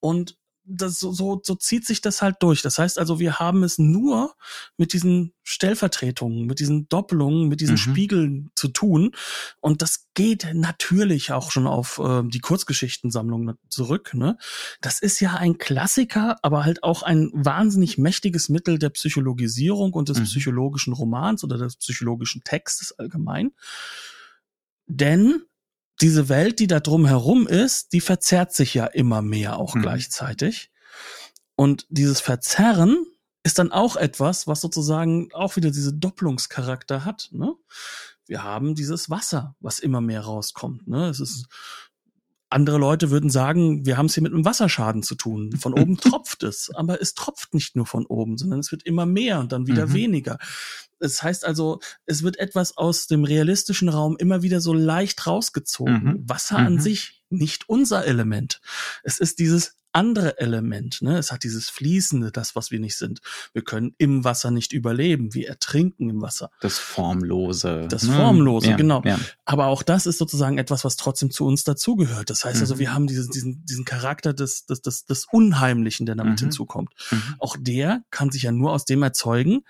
[0.00, 2.62] Und das so, so, so zieht sich das halt durch.
[2.62, 4.34] Das heißt also, wir haben es nur
[4.76, 7.78] mit diesen Stellvertretungen, mit diesen Doppelungen, mit diesen mhm.
[7.78, 9.12] Spiegeln zu tun.
[9.60, 14.14] Und das geht natürlich auch schon auf äh, die Kurzgeschichtensammlung zurück.
[14.14, 14.38] Ne?
[14.80, 20.08] Das ist ja ein Klassiker, aber halt auch ein wahnsinnig mächtiges Mittel der Psychologisierung und
[20.08, 20.24] des mhm.
[20.24, 23.52] psychologischen Romans oder des psychologischen Textes allgemein.
[24.86, 25.42] Denn
[26.00, 29.82] diese Welt, die da drum herum ist, die verzerrt sich ja immer mehr auch mhm.
[29.82, 30.70] gleichzeitig.
[31.56, 33.06] Und dieses Verzerren
[33.42, 37.28] ist dann auch etwas, was sozusagen auch wieder diese Doppelungscharakter hat.
[37.32, 37.54] Ne?
[38.26, 40.86] Wir haben dieses Wasser, was immer mehr rauskommt.
[40.88, 41.08] Ne?
[41.08, 41.46] Es ist
[42.48, 45.52] andere Leute würden sagen, wir haben es hier mit einem Wasserschaden zu tun.
[45.56, 49.06] Von oben tropft es, aber es tropft nicht nur von oben, sondern es wird immer
[49.06, 49.94] mehr und dann wieder mhm.
[49.94, 50.38] weniger.
[50.98, 56.04] Das heißt also, es wird etwas aus dem realistischen Raum immer wieder so leicht rausgezogen.
[56.04, 56.28] Mhm.
[56.28, 56.66] Wasser mhm.
[56.66, 58.60] an sich nicht unser Element.
[59.02, 61.00] Es ist dieses andere Element.
[61.00, 61.18] Ne?
[61.18, 63.20] Es hat dieses Fließende, das, was wir nicht sind.
[63.54, 65.32] Wir können im Wasser nicht überleben.
[65.34, 66.50] Wir ertrinken im Wasser.
[66.60, 67.86] Das Formlose.
[67.88, 69.02] Das Formlose, ja, genau.
[69.04, 69.18] Ja.
[69.46, 72.28] Aber auch das ist sozusagen etwas, was trotzdem zu uns dazugehört.
[72.28, 72.76] Das heißt also, mhm.
[72.76, 76.44] also, wir haben diesen, diesen, diesen Charakter des, des, des, des Unheimlichen, der damit mhm.
[76.44, 76.92] hinzukommt.
[77.10, 77.34] Mhm.
[77.38, 79.62] Auch der kann sich ja nur aus dem erzeugen,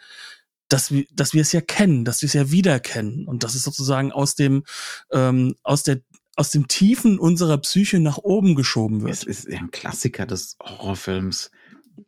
[0.68, 3.62] dass wir, dass wir es ja kennen, dass wir es ja wiederkennen und das ist
[3.62, 4.64] sozusagen aus dem
[5.12, 6.00] ähm, aus der
[6.36, 9.12] aus dem Tiefen unserer Psyche nach oben geschoben wird.
[9.12, 11.50] Es ist ein Klassiker des Horrorfilms.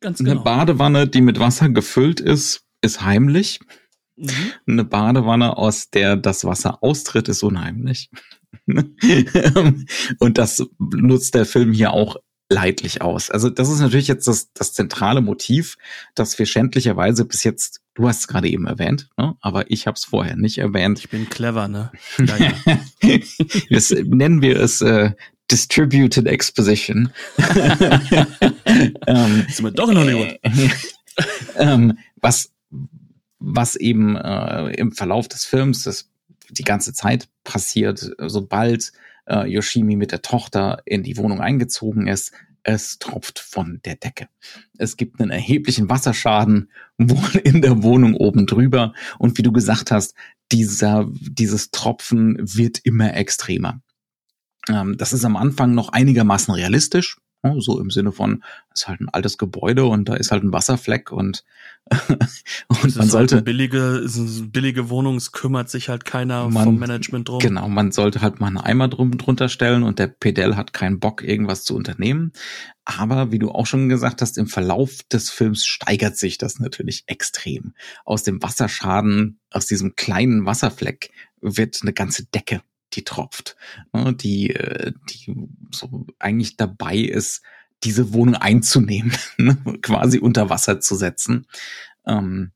[0.00, 0.32] Ganz genau.
[0.32, 3.60] Eine Badewanne, die mit Wasser gefüllt ist, ist heimlich.
[4.16, 4.30] Mhm.
[4.66, 8.10] Eine Badewanne, aus der das Wasser austritt, ist unheimlich.
[10.18, 12.16] Und das nutzt der Film hier auch
[12.48, 13.30] leidlich aus.
[13.30, 15.76] Also das ist natürlich jetzt das, das zentrale Motiv,
[16.14, 19.34] das wir schändlicherweise bis jetzt, du hast es gerade eben erwähnt, ne?
[19.40, 20.98] aber ich habe es vorher nicht erwähnt.
[20.98, 21.92] Ich bin clever, ne?
[22.18, 23.18] Ja, ja.
[23.70, 25.12] das nennen wir es äh,
[25.50, 27.10] Distributed Exposition.
[29.06, 30.38] ähm, Sind wir doch in Hollywood.
[31.56, 32.52] ähm, was,
[33.38, 36.08] was eben äh, im Verlauf des Films das
[36.50, 38.92] die ganze Zeit passiert, sobald
[39.28, 42.32] äh, Yoshimi mit der Tochter in die Wohnung eingezogen ist.
[42.62, 44.28] Es tropft von der Decke.
[44.76, 48.92] Es gibt einen erheblichen Wasserschaden wohl in der Wohnung oben drüber.
[49.18, 50.14] Und wie du gesagt hast,
[50.52, 53.80] dieser, dieses Tropfen wird immer extremer.
[54.68, 57.16] Ähm, das ist am Anfang noch einigermaßen realistisch.
[57.58, 58.42] So im Sinne von,
[58.74, 61.44] es ist halt ein altes Gebäude und da ist halt ein Wasserfleck und,
[62.68, 63.36] und man sollte.
[63.36, 67.38] Halt billige, ist eine billige Wohnung, es kümmert sich halt keiner man, vom Management drum.
[67.38, 70.98] Genau, man sollte halt mal einen Eimer drum, drunter stellen und der Pedell hat keinen
[70.98, 72.32] Bock, irgendwas zu unternehmen.
[72.84, 77.04] Aber wie du auch schon gesagt hast, im Verlauf des Films steigert sich das natürlich
[77.06, 77.74] extrem.
[78.04, 82.62] Aus dem Wasserschaden, aus diesem kleinen Wasserfleck wird eine ganze Decke
[82.94, 83.56] die tropft,
[83.92, 85.34] ne, die, äh, die
[85.72, 87.42] so eigentlich dabei ist,
[87.84, 91.46] diese Wohnung einzunehmen, ne, quasi unter Wasser zu setzen.
[92.06, 92.52] Ähm,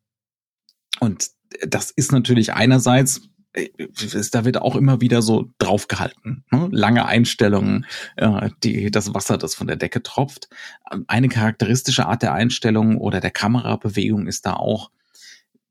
[1.00, 1.30] und
[1.66, 3.68] das ist natürlich einerseits äh,
[4.30, 6.44] da wird auch immer wieder so draufgehalten.
[6.50, 6.68] Ne?
[6.72, 10.48] Lange Einstellungen, äh, die, das Wasser, das von der Decke tropft.
[11.06, 14.90] Eine charakteristische Art der Einstellung oder der Kamerabewegung ist da auch,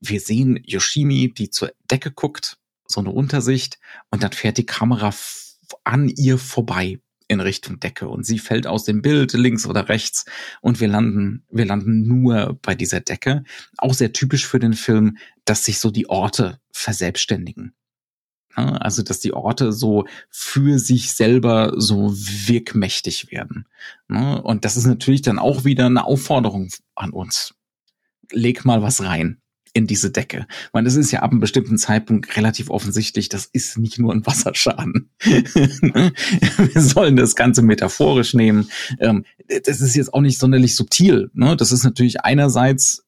[0.00, 2.58] wir sehen Yoshimi, die zur Decke guckt
[2.92, 3.78] so eine Untersicht
[4.10, 5.12] und dann fährt die Kamera
[5.84, 10.26] an ihr vorbei in Richtung Decke und sie fällt aus dem Bild links oder rechts
[10.60, 13.44] und wir landen, wir landen nur bei dieser Decke.
[13.78, 17.74] Auch sehr typisch für den Film, dass sich so die Orte verselbstständigen.
[18.54, 23.66] Also, dass die Orte so für sich selber so wirkmächtig werden.
[24.08, 27.54] Und das ist natürlich dann auch wieder eine Aufforderung an uns.
[28.30, 29.40] Leg mal was rein
[29.72, 30.46] in diese Decke.
[30.72, 34.26] Weil es ist ja ab einem bestimmten Zeitpunkt relativ offensichtlich, das ist nicht nur ein
[34.26, 35.10] Wasserschaden.
[35.22, 38.68] Wir sollen das Ganze metaphorisch nehmen.
[39.00, 39.24] Ähm,
[39.64, 41.30] das ist jetzt auch nicht sonderlich subtil.
[41.34, 41.56] Ne?
[41.56, 43.04] Das ist natürlich einerseits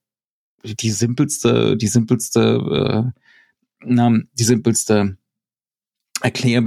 [0.65, 3.13] die simpelste, die simpelste,
[3.87, 5.19] äh, die simpelste
[6.23, 6.63] Erklär,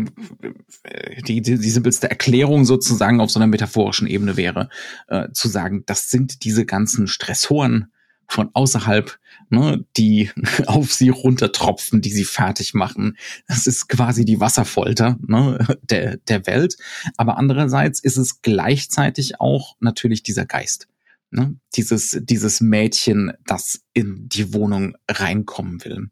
[1.28, 4.70] die, die, die simpelste Erklärung sozusagen auf so einer metaphorischen Ebene wäre,
[5.08, 7.92] äh, zu sagen, das sind diese ganzen Stressoren,
[8.28, 9.18] von außerhalb,
[9.50, 10.32] ne, die
[10.68, 13.18] auf sie runtertropfen, die sie fertig machen.
[13.48, 16.78] Das ist quasi die Wasserfolter ne, der, der Welt.
[17.16, 20.88] Aber andererseits ist es gleichzeitig auch natürlich dieser Geist.
[21.32, 21.56] Ne?
[21.76, 26.10] Dieses, dieses Mädchen, das in die Wohnung reinkommen will.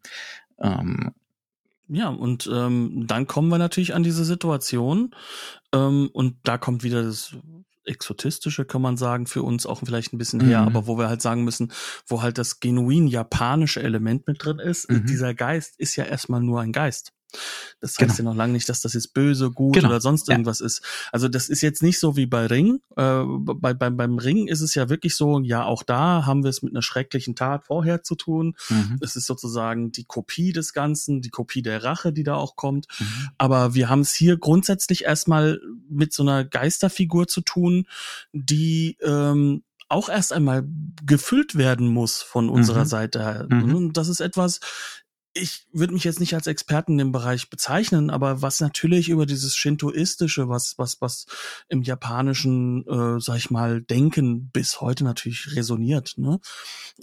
[0.59, 1.11] Ähm,
[1.87, 5.13] ja, und ähm, dann kommen wir natürlich an diese Situation
[5.71, 7.35] ähm, und da kommt wieder das
[7.87, 10.67] exotistische, kann man sagen, für uns auch vielleicht ein bisschen her, mhm.
[10.67, 11.71] aber wo wir halt sagen müssen,
[12.07, 15.05] wo halt das genuin japanische Element mit drin ist, mhm.
[15.05, 17.14] dieser Geist ist ja erstmal nur ein Geist.
[17.79, 18.17] Das heißt genau.
[18.17, 19.89] ja noch lange nicht, dass das jetzt böse, gut genau.
[19.89, 20.65] oder sonst irgendwas ja.
[20.65, 20.81] ist.
[21.11, 22.79] Also das ist jetzt nicht so wie bei Ring.
[22.95, 26.49] Äh, bei, bei, beim Ring ist es ja wirklich so, ja, auch da haben wir
[26.49, 28.55] es mit einer schrecklichen Tat vorher zu tun.
[28.69, 28.99] Mhm.
[29.01, 32.87] Es ist sozusagen die Kopie des Ganzen, die Kopie der Rache, die da auch kommt.
[32.99, 33.29] Mhm.
[33.37, 37.87] Aber wir haben es hier grundsätzlich erstmal mit so einer Geisterfigur zu tun,
[38.33, 40.67] die ähm, auch erst einmal
[41.05, 42.89] gefüllt werden muss von unserer mhm.
[42.89, 43.47] Seite.
[43.49, 43.75] Mhm.
[43.75, 44.59] Und das ist etwas,
[45.37, 49.25] ich würde mich jetzt nicht als Experten in dem Bereich bezeichnen, aber was natürlich über
[49.25, 51.25] dieses Shintoistische, was was was
[51.67, 56.13] im japanischen, äh, sag ich mal, Denken bis heute natürlich resoniert.
[56.17, 56.39] Ne?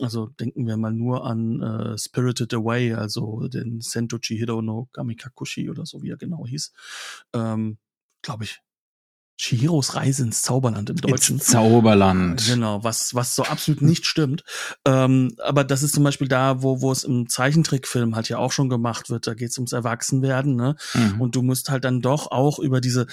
[0.01, 5.69] Also denken wir mal nur an äh, Spirited Away, also den Sento Chihiro no Kamikakushi
[5.69, 6.73] oder so wie er genau hieß.
[7.35, 7.77] Ähm,
[8.23, 8.61] Glaube ich,
[9.43, 11.37] Chihiros Reise ins Zauberland im Deutschen.
[11.37, 12.47] Ins Zauberland.
[12.47, 14.45] Genau, was, was so absolut nicht stimmt.
[14.85, 18.53] Ähm, aber das ist zum Beispiel da, wo, wo es im Zeichentrickfilm halt ja auch
[18.53, 19.27] schon gemacht wird.
[19.27, 20.77] Da geht es ums Erwachsenwerden, ne?
[20.95, 21.21] Mhm.
[21.21, 23.09] Und du musst halt dann doch auch über diese,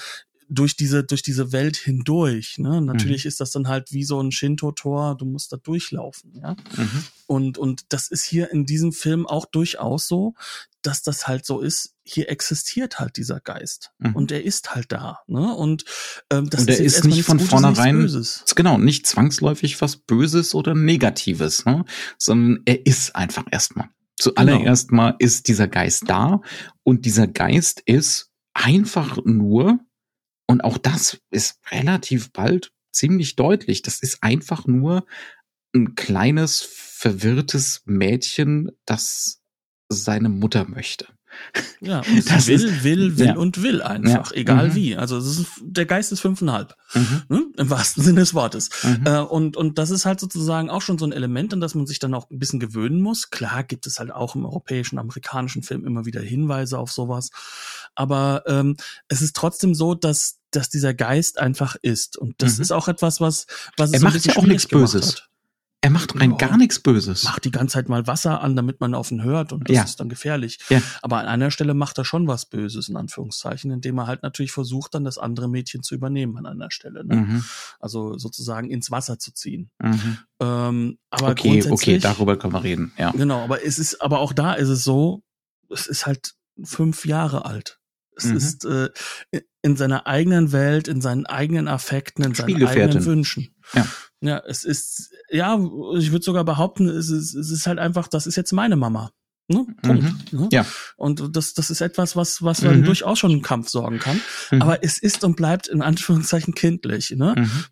[0.48, 2.58] durch diese, durch diese Welt hindurch.
[2.58, 2.80] Ne?
[2.80, 3.28] Natürlich mhm.
[3.28, 6.52] ist das dann halt wie so ein Shinto-Tor, du musst da durchlaufen, ja.
[6.76, 7.04] Mhm.
[7.26, 10.34] Und, und das ist hier in diesem Film auch durchaus so,
[10.82, 13.92] dass das halt so ist, hier existiert halt dieser Geist.
[13.98, 14.16] Mhm.
[14.16, 15.20] Und er ist halt da.
[15.26, 15.54] Ne?
[15.54, 15.84] Und
[16.30, 18.08] ähm, das und ist, ist nicht von Gutes, vornherein,
[18.56, 21.84] genau, nicht zwangsläufig was Böses oder Negatives, ne?
[22.18, 23.88] sondern er ist einfach erstmal.
[24.16, 25.02] Zuallererst genau.
[25.02, 26.42] mal ist dieser Geist da
[26.82, 29.80] und dieser Geist ist einfach nur
[30.46, 33.82] und auch das ist relativ bald ziemlich deutlich.
[33.82, 35.06] Das ist einfach nur
[35.74, 39.39] ein kleines, verwirrtes Mädchen, das
[39.90, 41.06] seine Mutter möchte.
[41.80, 43.36] Ja, und das will, ist, will, will ja.
[43.36, 44.38] und will einfach, ja.
[44.38, 44.74] egal mhm.
[44.74, 44.96] wie.
[44.96, 47.22] Also es ist, der Geist ist fünfeinhalb, mhm.
[47.28, 47.42] ne?
[47.56, 48.70] im wahrsten Sinne des Wortes.
[48.82, 49.06] Mhm.
[49.06, 51.86] Äh, und, und das ist halt sozusagen auch schon so ein Element, an das man
[51.86, 53.30] sich dann auch ein bisschen gewöhnen muss.
[53.30, 57.30] Klar gibt es halt auch im europäischen, amerikanischen Film immer wieder Hinweise auf sowas.
[57.94, 58.76] Aber ähm,
[59.08, 62.16] es ist trotzdem so, dass dass dieser Geist einfach ist.
[62.16, 62.62] Und das mhm.
[62.62, 65.12] ist auch etwas, was, was er so macht ja auch nichts Böses.
[65.12, 65.29] Hat.
[65.82, 66.36] Er macht rein ja.
[66.36, 67.24] gar nichts Böses.
[67.24, 69.82] Macht die ganze Zeit mal Wasser an, damit man auf ihn hört und das ja.
[69.82, 70.58] ist dann gefährlich.
[70.68, 70.82] Ja.
[71.00, 74.52] Aber an einer Stelle macht er schon was Böses, in Anführungszeichen, indem er halt natürlich
[74.52, 77.04] versucht, dann das andere Mädchen zu übernehmen an einer Stelle.
[77.04, 77.16] Ne?
[77.16, 77.44] Mhm.
[77.78, 79.70] Also sozusagen ins Wasser zu ziehen.
[79.82, 80.18] Mhm.
[80.40, 82.92] Ähm, aber okay, okay, darüber können wir reden.
[82.98, 83.12] Ja.
[83.12, 85.22] Genau, aber es ist, aber auch da ist es so,
[85.70, 87.80] es ist halt fünf Jahre alt.
[88.16, 88.36] Es mhm.
[88.36, 88.90] ist äh,
[89.62, 93.54] in seiner eigenen Welt, in seinen eigenen Affekten, in seinen eigenen Wünschen.
[93.72, 93.86] Ja.
[94.20, 95.58] Ja, es ist, ja,
[95.96, 99.10] ich würde sogar behaupten, es ist, es ist halt einfach, das ist jetzt meine Mama.
[99.48, 99.66] Ne?
[99.82, 100.32] Punkt.
[100.32, 100.40] Mhm.
[100.40, 100.48] Ne?
[100.52, 100.66] Ja.
[100.96, 102.84] Und das, das ist etwas, was, was dann mhm.
[102.84, 104.20] durchaus schon einen Kampf sorgen kann.
[104.50, 104.62] Mhm.
[104.62, 107.10] Aber es ist und bleibt in Anführungszeichen kindlich.
[107.10, 107.34] Ne?
[107.36, 107.64] Mhm.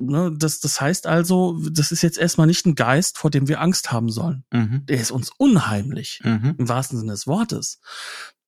[0.00, 0.34] Ne?
[0.36, 3.92] Das, das heißt also, das ist jetzt erstmal nicht ein Geist, vor dem wir Angst
[3.92, 4.44] haben sollen.
[4.52, 4.84] Mhm.
[4.86, 6.56] Der ist uns unheimlich, mhm.
[6.58, 7.80] im wahrsten Sinne des Wortes.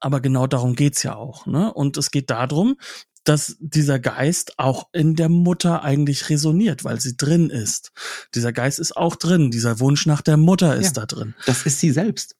[0.00, 1.46] Aber genau darum geht's ja auch.
[1.46, 1.72] Ne?
[1.72, 2.76] Und es geht darum,
[3.24, 7.92] dass dieser Geist auch in der Mutter eigentlich resoniert, weil sie drin ist.
[8.34, 9.50] Dieser Geist ist auch drin.
[9.50, 11.34] Dieser Wunsch nach der Mutter ist ja, da drin.
[11.46, 12.36] Das ist sie selbst.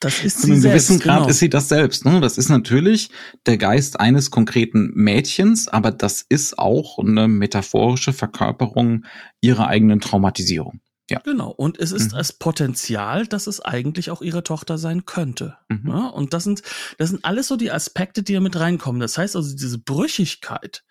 [0.00, 1.28] Das ist sie Zu einem selbst, gewissen Grad genau.
[1.28, 2.04] ist sie das selbst.
[2.04, 2.20] Ne?
[2.20, 3.10] Das ist natürlich
[3.46, 9.04] der Geist eines konkreten Mädchens, aber das ist auch eine metaphorische Verkörperung
[9.40, 10.80] ihrer eigenen Traumatisierung.
[11.10, 11.20] Ja.
[11.20, 11.50] Genau.
[11.50, 12.16] Und es ist mhm.
[12.16, 15.56] das Potenzial, dass es eigentlich auch ihre Tochter sein könnte.
[15.68, 15.88] Mhm.
[15.88, 16.06] Ja?
[16.08, 16.62] Und das sind,
[16.98, 19.00] das sind alles so die Aspekte, die da mit reinkommen.
[19.00, 20.84] Das heißt also, diese Brüchigkeit,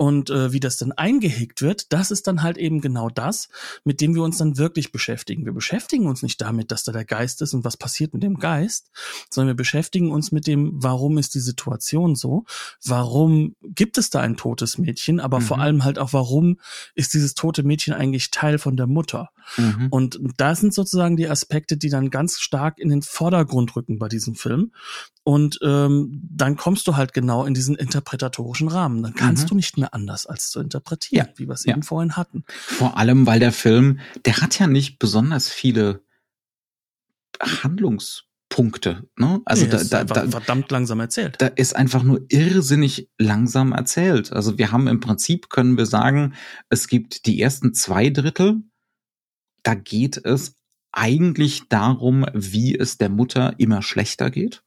[0.00, 3.50] und äh, wie das dann eingehegt wird, das ist dann halt eben genau das,
[3.84, 5.44] mit dem wir uns dann wirklich beschäftigen.
[5.44, 8.38] Wir beschäftigen uns nicht damit, dass da der Geist ist und was passiert mit dem
[8.38, 8.90] Geist,
[9.28, 12.46] sondern wir beschäftigen uns mit dem, warum ist die Situation so,
[12.82, 15.44] warum gibt es da ein totes Mädchen, aber mhm.
[15.44, 16.58] vor allem halt auch, warum
[16.94, 19.28] ist dieses tote Mädchen eigentlich Teil von der Mutter.
[19.58, 19.88] Mhm.
[19.90, 24.08] Und da sind sozusagen die Aspekte, die dann ganz stark in den Vordergrund rücken bei
[24.08, 24.72] diesem Film.
[25.30, 29.00] Und ähm, dann kommst du halt genau in diesen interpretatorischen Rahmen.
[29.00, 29.48] Dann kannst mhm.
[29.50, 31.32] du nicht mehr anders als zu interpretieren, ja.
[31.38, 31.72] wie wir es ja.
[31.72, 32.42] eben vorhin hatten.
[32.48, 36.02] Vor allem, weil der Film, der hat ja nicht besonders viele
[37.40, 39.08] Handlungspunkte.
[39.16, 39.40] Ne?
[39.44, 41.36] Also nee, da, da, da, verdammt langsam erzählt.
[41.38, 44.32] Da ist einfach nur irrsinnig langsam erzählt.
[44.32, 46.34] Also wir haben im Prinzip, können wir sagen,
[46.70, 48.64] es gibt die ersten zwei Drittel,
[49.62, 50.56] da geht es
[50.90, 54.64] eigentlich darum, wie es der Mutter immer schlechter geht.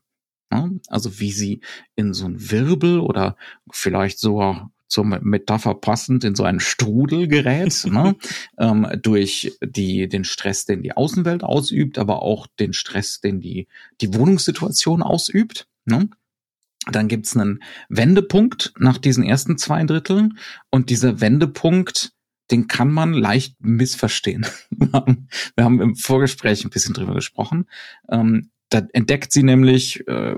[0.88, 1.62] Also wie sie
[1.96, 3.38] in so ein Wirbel oder
[3.72, 8.16] vielleicht so zur Metapher passend in so einen Strudel gerät, ne?
[8.60, 13.68] ähm, durch die, den Stress, den die Außenwelt ausübt, aber auch den Stress, den die,
[14.02, 15.68] die Wohnungssituation ausübt.
[15.86, 16.10] Ne?
[16.92, 20.38] Dann gibt's einen Wendepunkt nach diesen ersten zwei Dritteln
[20.70, 22.12] und dieser Wendepunkt,
[22.52, 24.46] den kann man leicht missverstehen.
[24.70, 27.66] Wir haben im Vorgespräch ein bisschen drüber gesprochen.
[28.12, 30.36] Ähm, da entdeckt sie nämlich, äh,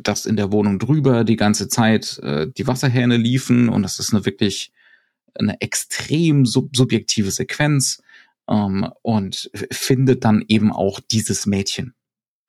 [0.00, 4.12] dass in der Wohnung drüber die ganze Zeit äh, die Wasserhähne liefen und das ist
[4.12, 4.72] eine wirklich
[5.34, 8.02] eine extrem sub subjektive Sequenz
[8.48, 11.94] ähm, und findet dann eben auch dieses Mädchen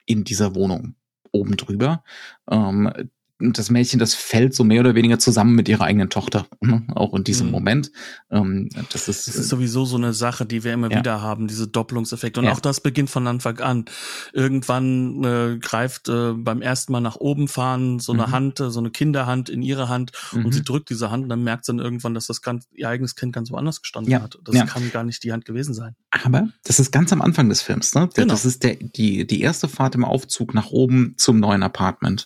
[0.05, 0.95] in dieser Wohnung
[1.31, 2.03] oben drüber.
[2.49, 2.91] Ähm,
[3.39, 6.85] das Mädchen, das fällt so mehr oder weniger zusammen mit ihrer eigenen Tochter, ne?
[6.95, 7.51] auch in diesem mhm.
[7.51, 7.91] Moment.
[8.31, 10.99] Ähm, das, ist, das ist sowieso so eine Sache, die wir immer ja.
[10.99, 12.39] wieder haben, diese Doppelungseffekte.
[12.39, 12.53] Und ja.
[12.53, 13.85] auch das beginnt von Anfang an.
[14.33, 18.31] Irgendwann äh, greift äh, beim ersten Mal nach oben fahren so eine mhm.
[18.31, 20.45] Hand, äh, so eine Kinderhand in ihre Hand mhm.
[20.45, 22.89] und sie drückt diese Hand und dann merkt sie dann irgendwann, dass das ganz, ihr
[22.89, 24.21] eigenes Kind ganz woanders gestanden ja.
[24.21, 24.39] hat.
[24.43, 25.95] Das kann gar nicht die Hand gewesen sein.
[26.09, 28.09] Aber das ist ganz am Anfang des Films, ne?
[28.15, 28.33] Genau.
[28.33, 32.25] Das ist der, die, die erste Fahrt im Aufzug nach oben zum neuen Apartment.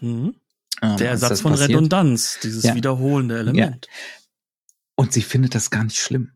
[0.81, 1.69] Ähm, der Ersatz von passiert.
[1.69, 2.75] Redundanz, dieses ja.
[2.75, 3.87] wiederholende Element.
[3.87, 4.21] Ja.
[4.95, 6.31] Und sie findet das gar nicht schlimm.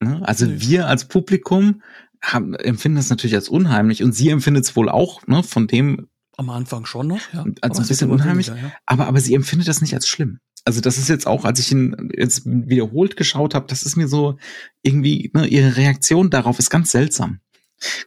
[0.00, 0.20] Ne?
[0.24, 0.56] Also nee.
[0.58, 1.82] wir als Publikum
[2.22, 6.08] haben, empfinden das natürlich als unheimlich und sie empfindet es wohl auch, ne, von dem.
[6.36, 7.44] Am Anfang schon noch, ja.
[7.60, 8.72] Also ein bisschen unheimlich, weniger, ja.
[8.86, 10.38] aber, aber sie empfindet das nicht als schlimm.
[10.64, 14.06] Also das ist jetzt auch, als ich ihn jetzt wiederholt geschaut habe, das ist mir
[14.06, 14.38] so
[14.82, 17.40] irgendwie, ne, ihre Reaktion darauf ist ganz seltsam.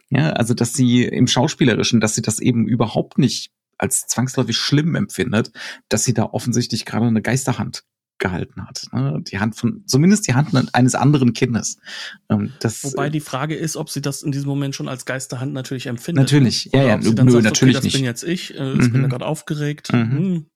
[0.08, 4.94] Ja, also dass sie im Schauspielerischen, dass sie das eben überhaupt nicht als zwangsläufig schlimm
[4.94, 5.52] empfindet,
[5.88, 7.84] dass sie da offensichtlich gerade eine Geisterhand
[8.18, 8.86] gehalten hat.
[8.92, 9.22] Ne?
[9.26, 11.78] Die Hand von, zumindest die Hand eines anderen Kindes.
[12.30, 15.52] Ähm, das, Wobei die Frage ist, ob sie das in diesem Moment schon als Geisterhand
[15.52, 16.24] natürlich empfindet.
[16.24, 17.94] Natürlich, ja, ja, nö, sagt, natürlich okay, das nicht.
[17.94, 18.92] Das bin jetzt ich, äh, ich mhm.
[18.92, 19.92] bin gerade aufgeregt.
[19.92, 20.46] Mhm.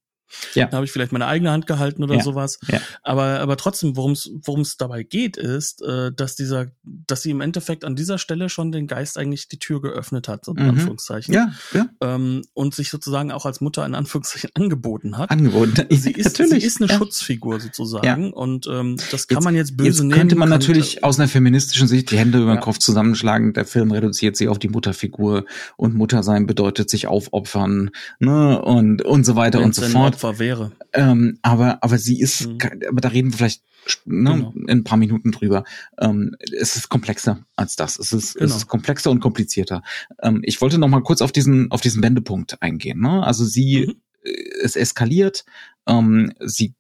[0.55, 0.67] Ja.
[0.67, 2.23] Da habe ich vielleicht meine eigene Hand gehalten oder ja.
[2.23, 2.59] sowas.
[2.69, 2.81] Ja.
[3.03, 7.85] Aber, aber trotzdem, worum es dabei geht, ist, äh, dass dieser, dass sie im Endeffekt
[7.85, 10.71] an dieser Stelle schon den Geist eigentlich die Tür geöffnet hat, so in mhm.
[10.71, 11.35] Anführungszeichen.
[11.35, 11.89] Ja, ja.
[12.01, 15.31] Ähm, und sich sozusagen auch als Mutter in Anführungszeichen angeboten hat.
[15.31, 15.87] Angeboten.
[15.91, 16.63] Sie ist, Natürlich.
[16.63, 16.99] sie ist eine ja.
[16.99, 18.27] Schutzfigur sozusagen.
[18.27, 18.33] Ja.
[18.33, 20.13] Und ähm, das kann jetzt, man jetzt böse jetzt nehmen.
[20.13, 23.53] Könnte man könnte, natürlich aus einer feministischen Sicht die Hände über den Kopf zusammenschlagen.
[23.53, 25.45] Der Film reduziert sie auf die Mutterfigur
[25.77, 30.20] und Muttersein bedeutet sich aufopfern, ne, und, und so weiter und so fort.
[30.21, 30.73] Opfer wäre.
[30.93, 32.59] Ähm, aber, aber sie ist, mhm.
[32.89, 33.63] aber da reden wir vielleicht
[34.05, 34.55] ne, genau.
[34.55, 35.65] in ein paar Minuten drüber.
[35.99, 37.99] Ähm, es ist komplexer als das.
[37.99, 38.47] Es ist, genau.
[38.47, 39.83] es ist komplexer und komplizierter.
[40.23, 43.01] Ähm, ich wollte noch mal kurz auf diesen, auf diesen Wendepunkt eingehen.
[43.01, 43.25] Ne?
[43.25, 43.95] Also sie, mhm.
[44.23, 45.45] Äh, es eskaliert.
[45.87, 46.75] Ähm, sie,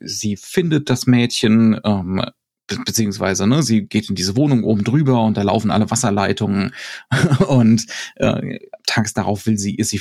[0.00, 2.24] sie findet das Mädchen, ähm,
[2.66, 6.72] beziehungsweise ne, sie geht in diese Wohnung oben drüber und da laufen alle Wasserleitungen
[7.48, 10.00] und äh, tags darauf will sie ist sie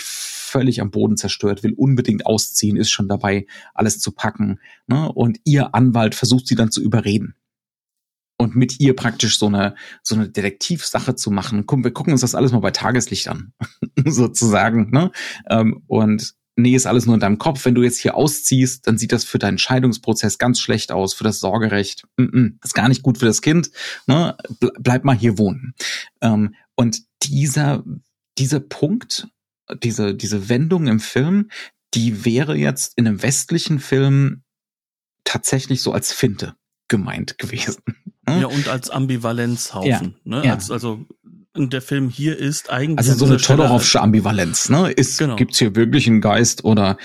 [0.49, 5.39] völlig am Boden zerstört, will unbedingt ausziehen, ist schon dabei alles zu packen ne, und
[5.45, 7.35] ihr Anwalt versucht sie dann zu überreden
[8.39, 11.65] und mit ihr praktisch so eine so eine Detektivsache zu machen.
[11.65, 13.53] Komm, wir gucken uns das alles mal bei Tageslicht an,
[14.05, 14.89] sozusagen.
[14.91, 15.11] Ne?
[15.49, 17.65] Ähm, und nee, ist alles nur in deinem Kopf.
[17.65, 21.25] Wenn du jetzt hier ausziehst, dann sieht das für deinen Scheidungsprozess ganz schlecht aus, für
[21.25, 22.05] das Sorgerecht.
[22.17, 23.71] Mm -mm, ist gar nicht gut für das Kind.
[24.07, 24.35] Ne?
[24.79, 25.73] Bleib mal hier wohnen.
[26.21, 27.83] Ähm, und dieser,
[28.37, 29.27] dieser Punkt,
[29.83, 31.49] diese, diese Wendung im Film,
[31.93, 34.43] die wäre jetzt in einem westlichen Film
[35.23, 36.55] tatsächlich so als Finte
[36.87, 37.83] gemeint gewesen.
[38.27, 38.41] Ne?
[38.41, 39.89] Ja, und als Ambivalenzhaufen.
[39.89, 40.45] Ja, ne?
[40.45, 40.53] Ja.
[40.53, 41.05] Als, also
[41.55, 42.97] der Film hier ist eigentlich.
[42.97, 44.91] Also so eine Todorowsche Ambivalenz, ne?
[44.91, 45.35] Ist, genau.
[45.35, 46.97] gibt's hier wirklich einen Geist oder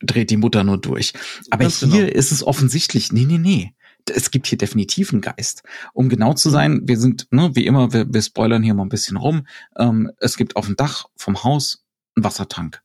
[0.00, 1.12] dreht die Mutter nur durch?
[1.50, 2.18] Aber Ganz hier genau.
[2.18, 3.74] ist es offensichtlich, nee, nee, nee.
[4.10, 5.62] Es gibt hier definitiv einen Geist.
[5.92, 8.88] Um genau zu sein, wir sind, ne, wie immer, wir, wir spoilern hier mal ein
[8.88, 9.46] bisschen rum.
[9.76, 11.84] Ähm, es gibt auf dem Dach vom Haus
[12.16, 12.82] einen Wassertank.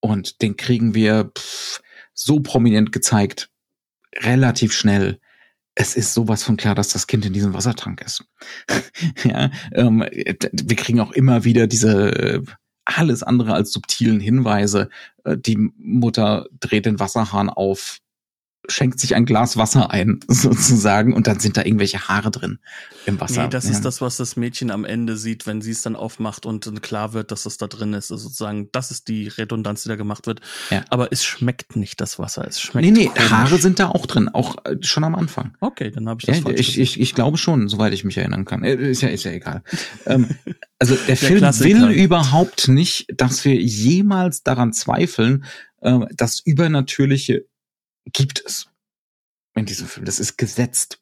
[0.00, 1.80] Und den kriegen wir pff,
[2.14, 3.50] so prominent gezeigt,
[4.22, 5.20] relativ schnell
[5.76, 8.24] es ist sowas von klar, dass das Kind in diesem Wassertank ist.
[9.24, 12.42] ja, ähm, wir kriegen auch immer wieder diese äh,
[12.86, 14.88] alles andere als subtilen Hinweise.
[15.24, 17.98] Äh, die Mutter dreht den Wasserhahn auf,
[18.68, 22.58] schenkt sich ein Glas Wasser ein, sozusagen, und dann sind da irgendwelche Haare drin
[23.06, 23.44] im Wasser.
[23.44, 23.72] Nee, das ja.
[23.72, 27.12] ist das, was das Mädchen am Ende sieht, wenn sie es dann aufmacht und klar
[27.12, 28.10] wird, dass es da drin ist.
[28.10, 30.40] Also sozusagen, das ist die Redundanz, die da gemacht wird.
[30.70, 30.84] Ja.
[30.90, 32.46] Aber es schmeckt nicht das Wasser.
[32.46, 32.84] Es schmeckt.
[32.84, 33.30] Nee, nee, komisch.
[33.30, 35.56] Haare sind da auch drin, auch äh, schon am Anfang.
[35.60, 38.16] Okay, dann habe ich das ja, falsch ich, ich, ich glaube schon, soweit ich mich
[38.16, 38.64] erinnern kann.
[38.64, 39.62] Äh, ist ja, ist ja egal.
[40.06, 40.28] ähm,
[40.78, 41.88] also der, der Film Klassiker.
[41.88, 45.44] will überhaupt nicht, dass wir jemals daran zweifeln,
[45.80, 47.44] äh, das Übernatürliche
[48.12, 48.68] gibt es
[49.54, 50.06] in diesem Film.
[50.06, 50.98] Das ist gesetzt.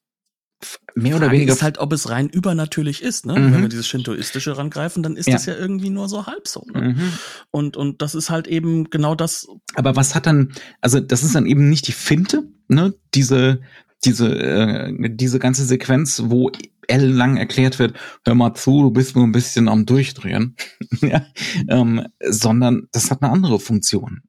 [0.95, 1.53] Mehr oder weniger.
[1.53, 3.39] ist halt, ob es rein übernatürlich ist, ne?
[3.39, 3.53] Mhm.
[3.53, 5.35] Wenn wir dieses Shintoistische rangreifen, dann ist ja.
[5.35, 6.65] das ja irgendwie nur so halb so.
[6.73, 6.95] Ne?
[6.95, 7.13] Mhm.
[7.51, 9.47] Und, und das ist halt eben genau das.
[9.75, 12.95] Aber was hat dann, also das ist dann eben nicht die Finte, ne?
[13.15, 13.61] Diese,
[14.05, 16.51] diese, äh, diese ganze Sequenz, wo
[16.87, 20.57] ellenlang erklärt wird, hör mal zu, du bist nur ein bisschen am Durchdrehen,
[21.03, 21.27] ja?
[21.69, 24.23] ähm, sondern das hat eine andere Funktion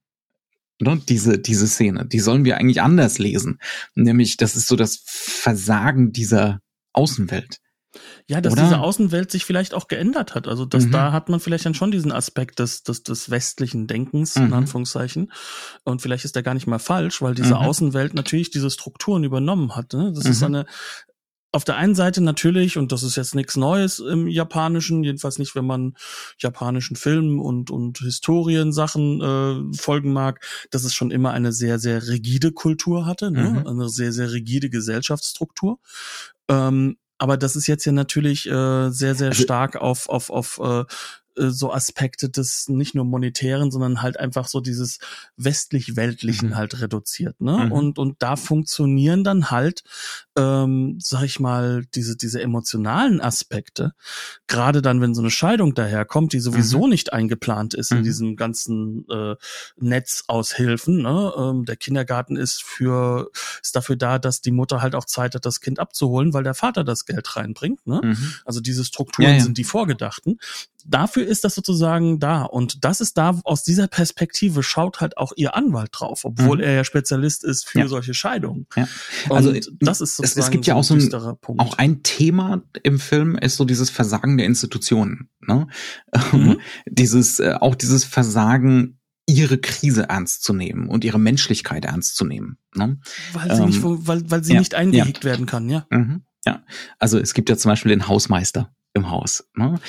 [0.80, 3.60] ne, diese, diese Szene, die sollen wir eigentlich anders lesen.
[3.96, 6.60] Nämlich, das ist so das Versagen dieser
[6.94, 7.58] Außenwelt.
[8.28, 8.64] Ja, dass Oder?
[8.64, 10.48] diese Außenwelt sich vielleicht auch geändert hat.
[10.50, 10.92] Also, dass Mhm.
[10.92, 14.54] da hat man vielleicht dann schon diesen Aspekt des, des, des westlichen Denkens, in Mhm.
[14.54, 15.32] Anführungszeichen.
[15.84, 17.62] Und vielleicht ist der gar nicht mal falsch, weil diese Mhm.
[17.62, 19.94] Außenwelt natürlich diese Strukturen übernommen hat.
[19.94, 20.12] Ne?
[20.14, 20.46] Das ist Mhm.
[20.48, 20.66] eine,
[21.56, 25.56] auf der einen Seite natürlich, und das ist jetzt nichts Neues im Japanischen, jedenfalls nicht,
[25.56, 25.96] wenn man
[26.38, 29.22] japanischen Filmen und, und Historiensachen
[29.74, 33.62] äh, folgen mag, dass es schon immer eine sehr, sehr rigide Kultur hatte, ne?
[33.64, 33.68] Mhm.
[33.68, 35.80] eine sehr, sehr rigide Gesellschaftsstruktur.
[36.50, 40.60] Ähm, aber das ist jetzt ja natürlich äh, sehr, sehr Also- stark auf, auf, auf
[40.62, 40.84] äh,
[41.38, 45.00] äh, so Aspekte des nicht nur monetären, sondern halt einfach so dieses
[45.38, 46.56] westlich-weltlichen Mhm.
[46.56, 47.40] halt reduziert.
[47.42, 47.66] Ne?
[47.66, 47.72] Mhm.
[47.72, 49.84] Und, und da funktionieren dann halt,
[50.38, 53.94] ähm, sag ich mal, diese, diese emotionalen Aspekte,
[54.48, 58.04] gerade dann, wenn so eine Scheidung daherkommt, die sowieso nicht eingeplant ist in Mhm.
[58.04, 59.36] diesem ganzen äh,
[59.78, 61.02] Netz aus Hilfen.
[61.02, 61.34] Ne?
[61.38, 63.30] Ähm, der Kindergarten ist für
[63.62, 66.54] ist dafür da, dass die Mutter halt auch Zeit hat, das Kind abzuholen, weil der
[66.54, 67.86] Vater das Geld reinbringt.
[67.88, 68.02] Ne?
[68.04, 68.34] Mhm.
[68.44, 69.40] Also diese Strukturen Ja, ja.
[69.44, 70.40] sind die vorgedachten.
[70.88, 72.44] Dafür ist das sozusagen da.
[72.44, 76.64] Und das ist da, aus dieser Perspektive schaut halt auch ihr Anwalt drauf, obwohl Mhm.
[76.64, 77.88] er ja Spezialist ist für Ja.
[77.88, 78.68] solche Scheidungen.
[78.76, 78.88] Ja.
[79.30, 81.62] Und Also, das ist es- sozusagen es gibt ja auch so ein- düsterer Punkt.
[81.62, 85.30] Auch ein Thema im Film ist so dieses Versagen der Institutionen.
[85.48, 85.68] Ne?
[86.32, 86.60] Mhm.
[86.90, 92.26] dieses, äh, auch dieses Versagen, ihre Krise ernst zu nehmen und ihre Menschlichkeit ernst zu
[92.26, 92.58] nehmen.
[92.76, 93.00] Ne?
[93.34, 95.86] weil sie ähm, nicht, weil, weil sie ja, nicht eingehegt werden kann, ja.
[95.90, 96.26] Mhm.
[96.46, 96.64] Ja.
[97.00, 99.48] Also es gibt ja zum Beispiel den Hausmeister im Haus.
[99.56, 99.80] Ne?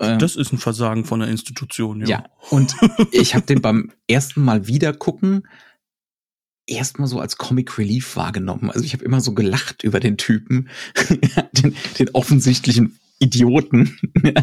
[0.00, 2.06] Ähm, das ist ein Versagen von der Institution, ja.
[2.08, 2.24] Ja.
[2.50, 2.74] Und
[3.12, 5.46] ich habe den beim ersten Mal wieder gucken
[6.66, 8.70] erstmal so als Comic Relief wahrgenommen.
[8.70, 10.68] Also ich habe immer so gelacht über den Typen,
[11.52, 13.96] den, den offensichtlichen Idioten.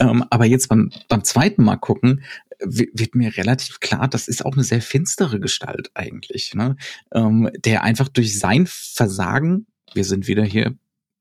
[0.00, 2.22] ähm, aber jetzt beim, beim zweiten Mal gucken,
[2.64, 6.76] wi- wird mir relativ klar, das ist auch eine sehr finstere Gestalt eigentlich, ne?
[7.12, 10.74] ähm, der einfach durch sein Versagen, wir sind wieder hier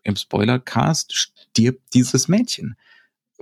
[0.04, 2.76] im Spoilercast, stirbt dieses Mädchen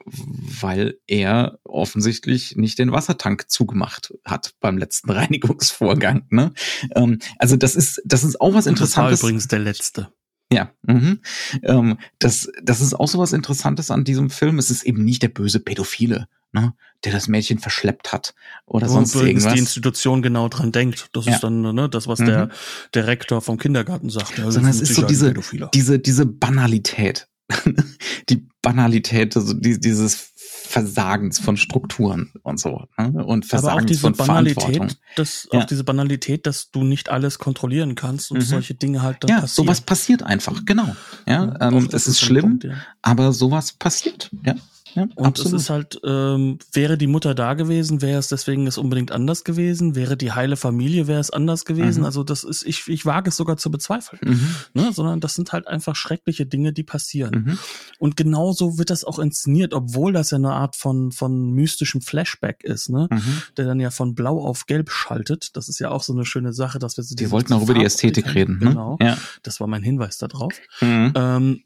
[0.05, 6.25] weil er offensichtlich nicht den Wassertank zugemacht hat beim letzten Reinigungsvorgang.
[6.31, 6.51] Ne?
[6.95, 9.19] Ähm, also das ist das ist auch was Und das war Interessantes.
[9.21, 10.11] übrigens der letzte.
[10.51, 11.19] Ja, mhm.
[11.61, 14.57] ähm, das das ist auch so was Interessantes an diesem Film.
[14.57, 18.33] Es ist eben nicht der böse Pädophile, ne, der das Mädchen verschleppt hat
[18.65, 19.53] oder Wo sonst irgendwas.
[19.53, 21.09] die Institution genau dran denkt.
[21.13, 21.33] Das Ja.
[21.35, 22.25] ist dann ne, das, was Mhm.
[22.25, 22.49] der,
[22.95, 24.39] der Rektor vom Kindergarten sagt.
[24.39, 25.35] Ja, Sondern es ist so diese,
[25.73, 27.27] diese, diese Banalität.
[28.29, 32.85] die Banalität, also die, dieses Versagens von Strukturen und so.
[32.97, 33.23] Ne?
[33.23, 34.13] Und Versagens diese von.
[34.13, 35.59] Banalität, dass Ja.
[35.59, 38.41] auch diese Banalität, dass du nicht alles kontrollieren kannst und Mhm.
[38.43, 39.67] solche Dinge halt dann Ja, passieren.
[39.67, 40.95] sowas passiert einfach, genau.
[41.27, 42.73] Ja, ähm, oft es ist ein schlimm, Punkt, ja.
[43.01, 44.31] aber sowas passiert.
[44.45, 44.55] Ja,
[44.95, 45.53] ja Und absolut.
[45.53, 49.43] es ist halt, ähm, wäre die Mutter da gewesen, wäre es deswegen es unbedingt anders
[49.43, 49.95] gewesen.
[49.95, 52.01] Wäre die heile Familie, wäre es anders gewesen.
[52.01, 52.05] Mhm.
[52.05, 54.19] Also das ist, ich, ich wage es sogar zu bezweifeln.
[54.23, 54.91] mhm, Ne?
[54.93, 57.43] Sondern das sind halt einfach schreckliche Dinge, die passieren.
[57.45, 57.59] mhm.
[57.99, 62.63] Und genauso wird das auch inszeniert, obwohl das ja eine Art von, von mystischem Flashback
[62.63, 63.07] ist, ne?
[63.11, 63.41] Mhm.
[63.57, 65.55] Der dann ja von blau auf gelb schaltet.
[65.55, 67.73] Das ist ja auch so eine schöne Sache, dass wir so Wir wollten auch über
[67.73, 68.59] die Ästhetik reden.
[68.59, 68.69] Ne?
[68.69, 68.97] Genau.
[69.01, 69.17] Ja.
[69.43, 70.53] Das war mein Hinweis darauf.
[70.81, 71.13] Mhm.
[71.15, 71.63] Ähm,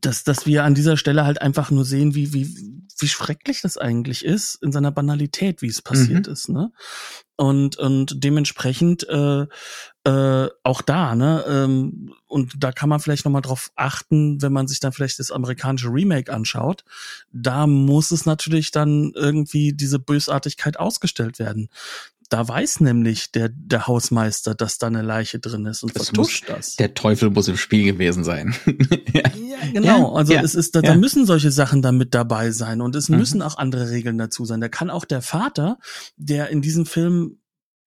[0.00, 2.48] dass, dass wir an dieser Stelle halt einfach nur sehen, wie, wie,
[2.98, 6.32] wie schrecklich das eigentlich ist, in seiner Banalität, wie es passiert Mhm.
[6.32, 6.72] ist, ne?
[7.38, 9.46] Und, und dementsprechend äh,
[10.04, 11.44] äh, auch da, ne?
[11.46, 15.30] Ähm, und da kann man vielleicht nochmal drauf achten, wenn man sich dann vielleicht das
[15.30, 16.84] amerikanische Remake anschaut.
[17.32, 21.68] Da muss es natürlich dann irgendwie diese Bösartigkeit ausgestellt werden.
[22.28, 26.48] Da weiß nämlich der, der Hausmeister, dass da eine Leiche drin ist und Es vertuscht
[26.48, 26.76] das.
[26.76, 28.54] Der Teufel muss im Spiel gewesen sein.
[29.12, 29.22] ja.
[29.22, 30.14] Ja, genau.
[30.14, 30.92] Also ja, es ist, da, ja.
[30.92, 33.16] da müssen solche Sachen dann mit dabei sein und es Mhm.
[33.18, 34.60] müssen auch andere Regeln dazu sein.
[34.60, 35.78] Da kann auch der Vater,
[36.16, 37.38] der in diesem Film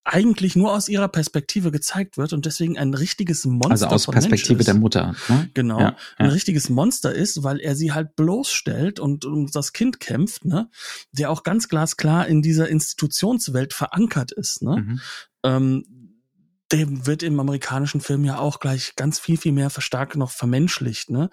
[0.03, 4.59] eigentlich nur aus ihrer Perspektive gezeigt wird und deswegen ein richtiges Monster Also aus Perspektive
[4.59, 4.65] ist.
[4.65, 5.15] der Mutter.
[5.27, 5.49] Ne?
[5.53, 6.31] Genau, Ja, ein ja.
[6.31, 10.69] richtiges Monster ist, weil er sie halt bloßstellt und um das Kind kämpft, ne,
[11.11, 14.77] der auch ganz glasklar in dieser Institutionswelt verankert ist, ne.
[14.77, 15.01] Mhm.
[15.43, 15.83] Ähm,
[16.71, 21.09] dem wird im amerikanischen Film ja auch gleich ganz viel, viel mehr verstärkt noch vermenschlicht,
[21.09, 21.29] ne?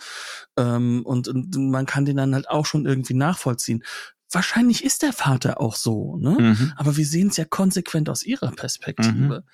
[0.57, 3.85] Ähm, und, und man kann den dann halt auch schon irgendwie nachvollziehen.
[4.31, 6.37] Wahrscheinlich ist der Vater auch so, ne?
[6.39, 6.73] Mhm.
[6.77, 9.45] Aber wir sehen es ja konsequent aus ihrer Perspektive.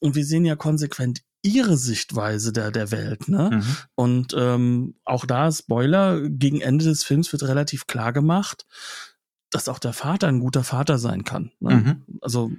[0.00, 3.50] Und wir sehen ja konsequent ihre Sichtweise der, der Welt, ne?
[3.52, 3.76] Mhm.
[3.94, 8.66] Und ähm, auch da, Spoiler, gegen Ende des Films wird relativ klar gemacht,
[9.50, 11.52] dass auch der Vater ein guter Vater sein kann.
[11.60, 11.76] Ne?
[11.76, 12.18] Mhm.
[12.20, 12.52] Also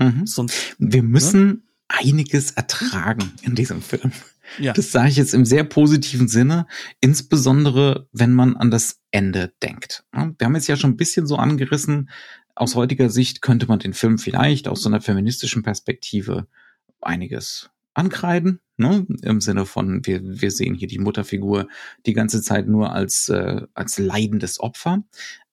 [0.00, 0.26] Mhm.
[0.26, 4.12] sonst, Wir müssen einiges ertragen in diesem Film.
[4.58, 4.72] Ja.
[4.72, 6.66] Das sage ich jetzt im sehr positiven Sinne,
[7.00, 10.04] insbesondere wenn man an das Ende denkt.
[10.14, 12.10] Ja, Wir haben jetzt ja schon ein bisschen so angerissen,
[12.54, 16.46] aus heutiger Sicht könnte man den Film vielleicht aus so einer feministischen Perspektive
[17.00, 19.06] einiges ankreiden, ne?
[19.22, 21.68] im Sinne von, wir, wir sehen hier die Mutterfigur
[22.06, 25.02] die ganze Zeit nur als, äh, als leidendes Opfer.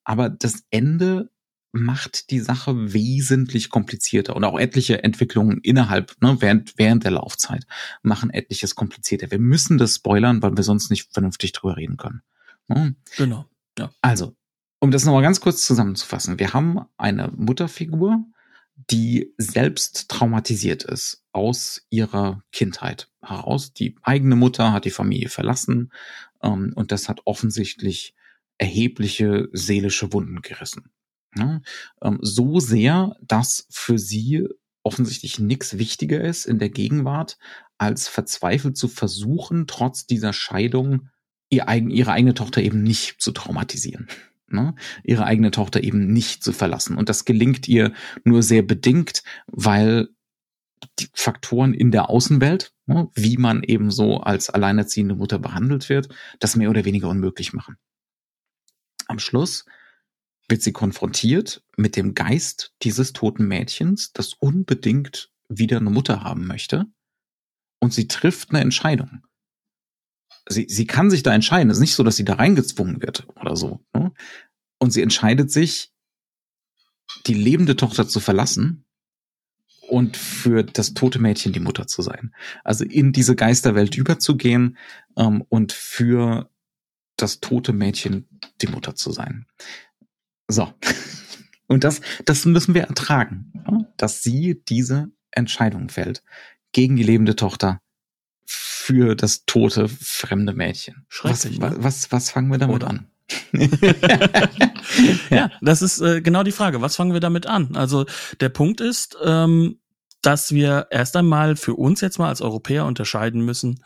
[0.04, 1.30] Aber das Ende
[1.72, 7.66] macht die Sache wesentlich komplizierter und auch etliche Entwicklungen innerhalb, ne, während, während der Laufzeit
[8.02, 9.30] machen etliches komplizierter.
[9.32, 12.22] Wir müssen das spoilern, weil wir sonst nicht vernünftig drüber reden können.
[12.68, 12.96] Ne?
[13.18, 13.46] Genau.
[13.78, 13.92] Ja.
[14.02, 14.36] Also,
[14.80, 16.40] um das nochmal ganz kurz zusammenzufassen.
[16.40, 18.26] Wir haben eine Mutterfigur,
[18.90, 23.74] die selbst traumatisiert ist aus ihrer Kindheit heraus.
[23.74, 25.92] Die eigene Mutter hat die Familie verlassen
[26.42, 28.16] ähm, und das hat offensichtlich
[28.58, 30.92] erhebliche seelische Wunden gerissen.
[31.36, 31.62] Ja,
[32.02, 34.48] ähm, so sehr, dass für sie
[34.84, 37.38] offensichtlich nichts wichtiger ist in der Gegenwart,
[37.78, 41.10] als verzweifelt zu versuchen, trotz dieser Scheidung
[41.50, 44.08] ihr eigen, ihre eigene Tochter eben nicht zu traumatisieren.
[44.48, 44.76] Ne?
[45.04, 46.98] Ihre eigene Tochter eben nicht zu verlassen.
[46.98, 50.10] Und das gelingt ihr nur sehr bedingt, weil
[51.00, 56.10] die Faktoren in der Außenwelt, ne, wie man eben so als alleinerziehende Mutter behandelt wird,
[56.40, 57.78] das mehr oder weniger unmöglich machen.
[59.08, 59.66] Am Schluss
[60.50, 66.48] wird sie konfrontiert mit dem Geist dieses toten Mädchens, das unbedingt wieder eine Mutter haben
[66.48, 66.86] möchte.
[67.80, 69.24] Und sie trifft eine Entscheidung.
[70.48, 71.70] Sie, sie kann sich da entscheiden.
[71.70, 73.86] Es ist nicht so, dass sie da reingezwungen wird oder so.
[73.94, 74.12] Ne?
[74.80, 75.92] Und sie entscheidet sich,
[77.28, 78.86] die lebende Tochter zu verlassen
[79.88, 82.34] und für das tote Mädchen die Mutter zu sein.
[82.64, 84.78] Also in diese Geisterwelt überzugehen
[85.18, 86.50] ähm, und für
[87.18, 88.28] das tote Mädchen
[88.62, 89.46] die Mutter zu sein.
[90.50, 90.74] So.
[91.68, 93.54] Und das, das müssen wir ertragen,
[93.96, 96.24] dass sie diese Entscheidung fällt
[96.72, 97.80] gegen die lebende Tochter
[98.46, 101.06] für das tote fremde Mädchen.
[101.08, 101.62] Schrecklich.
[101.62, 101.84] Was, ne?
[101.84, 102.90] was, was fangen wir damit Oder?
[102.90, 103.08] an?
[105.30, 106.82] ja, das ist äh, genau die Frage.
[106.82, 107.76] Was fangen wir damit an?
[107.76, 108.08] Also
[108.40, 109.80] der Punkt ist, ähm,
[110.22, 113.82] dass wir erst einmal für uns jetzt mal als Europäer unterscheiden müssen,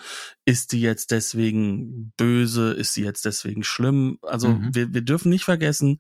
[0.46, 4.18] ist die jetzt deswegen böse, ist sie jetzt deswegen schlimm?
[4.24, 4.74] Also mhm.
[4.74, 6.00] wir, wir dürfen nicht vergessen,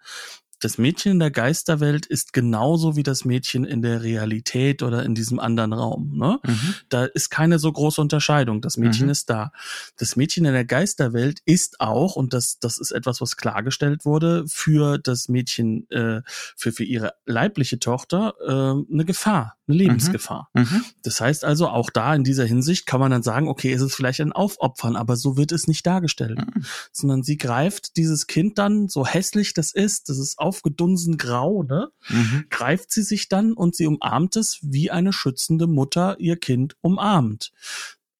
[0.63, 5.13] das Mädchen in der Geisterwelt ist genauso wie das Mädchen in der Realität oder in
[5.13, 6.17] diesem anderen Raum.
[6.17, 6.39] Ne?
[6.41, 6.75] Mhm.
[6.87, 8.61] Da ist keine so große Unterscheidung.
[8.61, 9.11] Das Mädchen mhm.
[9.11, 9.51] ist da.
[9.97, 14.45] Das Mädchen in der Geisterwelt ist auch, und das, das ist etwas, was klargestellt wurde,
[14.47, 16.21] für das Mädchen, äh,
[16.55, 20.49] für, für ihre leibliche Tochter äh, eine Gefahr, eine Lebensgefahr.
[20.53, 20.61] Mhm.
[20.61, 20.85] mhm.
[21.01, 23.95] Das heißt also, auch da in dieser Hinsicht kann man dann sagen, okay, es ist
[23.95, 26.39] vielleicht ein Aufopfern, aber so wird es nicht dargestellt.
[26.39, 26.63] Mhm.
[26.93, 31.89] Sondern sie greift dieses Kind dann, so hässlich das ist, das ist aufgedunsen grau, ne?
[32.09, 32.45] Mhm.
[32.49, 37.51] Greift sie sich dann und sie umarmt es, wie eine schützende Mutter ihr Kind umarmt.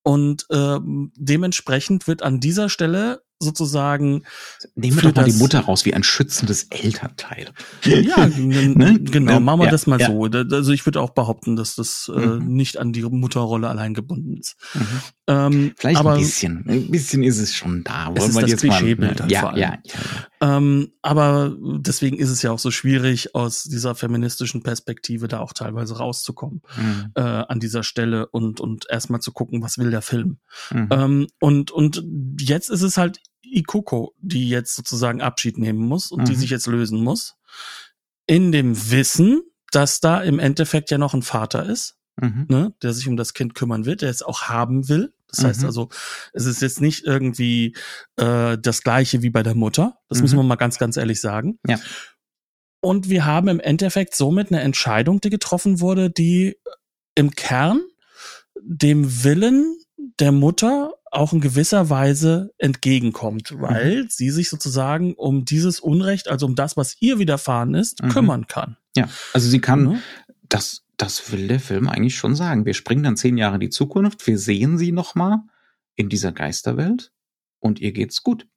[0.02, 0.80] Und äh,
[1.16, 4.24] dementsprechend wird an dieser Stelle sozusagen.
[4.76, 7.52] Nehmen wir doch mal die Mutter raus wie ein schützendes Elternteil.
[7.84, 9.00] Ja, ne?
[9.00, 10.08] genau, machen wir ja, das mal ja.
[10.08, 10.26] so.
[10.26, 12.48] Also ich würde auch behaupten, dass das äh, mhm.
[12.56, 14.56] nicht an die Mutterrolle allein gebunden ist.
[14.74, 15.02] Mhm.
[15.26, 16.66] Ähm, Vielleicht aber, ein bisschen.
[16.68, 18.08] Ein bisschen ist es schon da.
[18.08, 22.30] Wollen es ist wir das jetzt Klischeebild mal, ja, ja, ja, ähm, aber deswegen ist
[22.30, 27.12] es ja auch so schwierig, aus dieser feministischen Perspektive da auch teilweise rauszukommen mhm.
[27.16, 30.40] äh, an dieser Stelle und, und erstmal zu gucken, was will der Film.
[30.72, 30.90] Mhm.
[30.92, 32.04] Ähm, und, und
[32.40, 36.26] jetzt ist es halt Ikoko, die jetzt sozusagen Abschied nehmen muss und mhm.
[36.26, 37.36] die sich jetzt lösen muss.
[38.26, 42.46] In dem Wissen, dass da im Endeffekt ja noch ein Vater ist, mhm.
[42.50, 45.14] ne, der sich um das Kind kümmern wird, der es auch haben will.
[45.28, 45.48] Das mhm.
[45.48, 45.90] heißt also,
[46.34, 47.76] es ist jetzt nicht irgendwie
[48.18, 49.98] äh, das gleiche wie bei der Mutter.
[50.10, 50.50] Das müssen wir mhm.
[50.50, 51.60] mal ganz, ganz ehrlich sagen.
[51.68, 51.80] Ja.
[52.82, 56.58] Und wir haben im Endeffekt somit eine Entscheidung, die getroffen wurde, die
[57.16, 57.82] im Kern
[58.62, 59.78] dem Willen
[60.20, 63.62] der Mutter auch in gewisser Weise entgegenkommt, mhm.
[63.62, 64.08] weil mhm.
[64.10, 68.10] sie sich sozusagen um dieses Unrecht, also um das, was ihr widerfahren ist, mhm.
[68.10, 68.78] kümmern kann.
[68.96, 70.00] Ja, also sie kann, mhm.
[70.54, 72.66] Das, das will der Film eigentlich schon sagen.
[72.66, 75.40] Wir springen dann zehn Jahre in die Zukunft, wir sehen sie nochmal
[75.96, 77.12] in dieser Geisterwelt
[77.60, 78.48] und ihr geht's gut.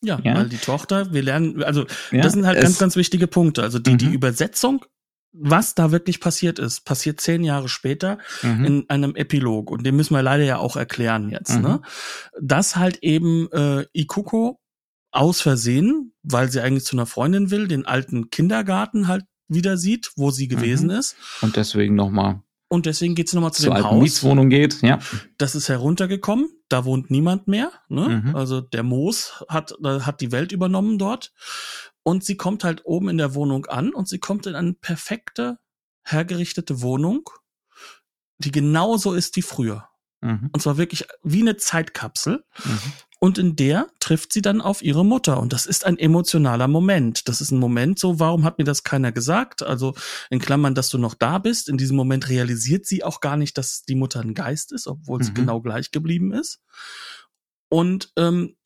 [0.00, 3.28] Ja, ja, weil die Tochter, wir lernen, also ja, das sind halt ganz, ganz wichtige
[3.28, 3.62] Punkte.
[3.62, 4.14] Also die, die mhm.
[4.14, 4.84] Übersetzung
[5.32, 8.64] was da wirklich passiert ist, passiert zehn Jahre später mhm.
[8.64, 9.70] in einem Epilog.
[9.70, 11.56] Und den müssen wir leider ja auch erklären jetzt.
[11.56, 11.62] Mhm.
[11.62, 11.82] Ne?
[12.40, 14.60] Dass halt eben äh, Ikuko
[15.10, 19.24] aus Versehen, weil sie eigentlich zu einer Freundin will, den alten Kindergarten halt
[19.54, 20.96] wieder sieht, wo sie gewesen mhm.
[20.96, 21.16] ist.
[21.40, 22.42] Und deswegen nochmal.
[22.68, 24.00] Und deswegen geht sie nochmal zu dem Haus.
[24.00, 24.98] Mietswohnung geht, ja.
[25.36, 27.70] Das ist heruntergekommen, da wohnt niemand mehr.
[27.88, 28.22] Ne?
[28.24, 28.34] Mhm.
[28.34, 31.34] Also der Moos hat, hat die Welt übernommen dort.
[32.02, 35.58] Und sie kommt halt oben in der Wohnung an und sie kommt in eine perfekte,
[36.02, 37.28] hergerichtete Wohnung,
[38.38, 39.88] die genauso ist wie früher.
[40.22, 40.48] Mhm.
[40.52, 42.42] Und zwar wirklich wie eine Zeitkapsel.
[42.64, 42.92] Mhm.
[43.22, 45.38] Und in der trifft sie dann auf ihre Mutter.
[45.38, 47.28] Und das ist ein emotionaler Moment.
[47.28, 49.62] Das ist ein Moment so, warum hat mir das keiner gesagt?
[49.62, 49.94] Also
[50.28, 51.68] in Klammern, dass du noch da bist.
[51.68, 55.20] In diesem Moment realisiert sie auch gar nicht, dass die Mutter ein Geist ist, obwohl
[55.20, 55.22] mhm.
[55.22, 56.62] sie genau gleich geblieben ist.
[57.68, 58.56] Und ähm,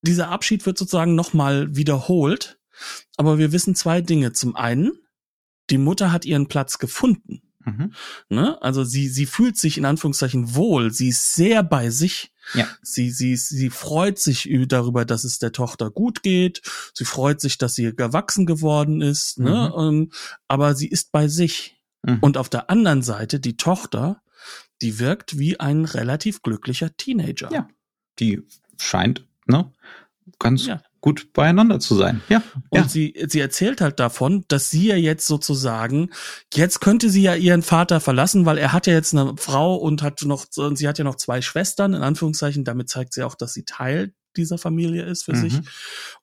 [0.00, 2.58] dieser Abschied wird sozusagen nochmal wiederholt.
[3.18, 4.32] Aber wir wissen zwei Dinge.
[4.32, 4.92] Zum einen,
[5.68, 7.45] die Mutter hat ihren Platz gefunden.
[7.66, 7.92] Mhm.
[8.28, 8.60] Ne?
[8.62, 10.92] Also sie, sie fühlt sich in Anführungszeichen wohl.
[10.92, 12.32] Sie ist sehr bei sich.
[12.54, 12.68] Ja.
[12.80, 16.62] Sie, sie, sie freut sich darüber, dass es der Tochter gut geht.
[16.94, 19.38] Sie freut sich, dass sie gewachsen geworden ist.
[19.38, 19.72] Ne?
[19.76, 19.82] Mhm.
[19.82, 20.12] Ähm,
[20.46, 21.76] aber sie ist bei sich.
[22.02, 22.18] Mhm.
[22.20, 24.22] Und auf der anderen Seite die Tochter,
[24.80, 27.50] die wirkt wie ein relativ glücklicher Teenager.
[27.52, 27.68] Ja.
[28.20, 28.42] Die
[28.80, 29.72] scheint, ne?
[30.38, 32.20] Ganz ja gut beieinander zu sein.
[32.28, 32.42] Ja.
[32.70, 32.88] Und ja.
[32.88, 36.10] sie, sie erzählt halt davon, dass sie ja jetzt sozusagen,
[36.52, 40.02] jetzt könnte sie ja ihren Vater verlassen, weil er hat ja jetzt eine Frau und
[40.02, 43.34] hat noch, und sie hat ja noch zwei Schwestern, in Anführungszeichen, damit zeigt sie auch,
[43.34, 45.40] dass sie Teil dieser Familie ist für mhm.
[45.40, 45.60] sich.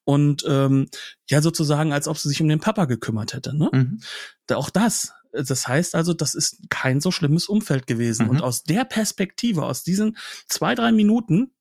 [0.04, 0.88] Und ähm,
[1.30, 3.56] ja, sozusagen, als ob sie sich um den Papa gekümmert hätte.
[3.58, 3.70] Ne?
[3.72, 4.02] Mhm.
[4.48, 5.14] Da, auch das.
[5.32, 8.26] Das heißt also, das ist kein so schlimmes Umfeld gewesen.
[8.26, 8.30] Mhm.
[8.30, 10.18] Und aus der Perspektive, aus diesen
[10.48, 11.54] zwei, drei Minuten,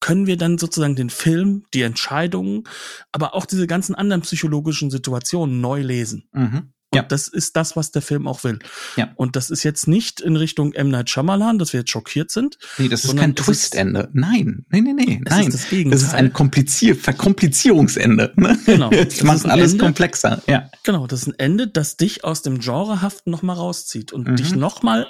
[0.00, 2.64] können wir dann sozusagen den Film, die Entscheidungen,
[3.12, 6.28] aber auch diese ganzen anderen psychologischen Situationen neu lesen.
[6.32, 6.72] Mhm.
[6.96, 7.08] Und ja.
[7.08, 8.58] das ist das, was der Film auch will.
[8.96, 9.12] Ja.
[9.16, 10.88] Und das ist jetzt nicht in Richtung M.
[10.88, 12.58] Night Shyamalan, dass wir jetzt schockiert sind.
[12.78, 14.08] Nee, das ist kein Twistende.
[14.12, 15.48] Nein, nee, nee, nee, nein.
[15.48, 18.32] Ist das, das, ist ein Komplizier Verkomplizierungsende.
[18.36, 18.58] Ne?
[18.66, 18.90] Genau.
[19.06, 20.42] Das macht alles Ende, komplexer.
[20.46, 20.68] Ja.
[20.82, 24.36] Genau, das ist ein Ende, das dich aus dem Genrehaften nochmal rauszieht und mhm.
[24.36, 25.06] dich nochmal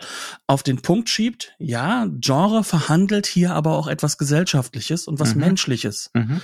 [0.46, 1.54] auf den Punkt schiebt.
[1.58, 5.40] Ja, Genre verhandelt hier aber auch etwas Gesellschaftliches und was mhm.
[5.40, 6.10] Menschliches.
[6.14, 6.40] Mhm.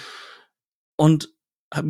[0.97, 1.32] Und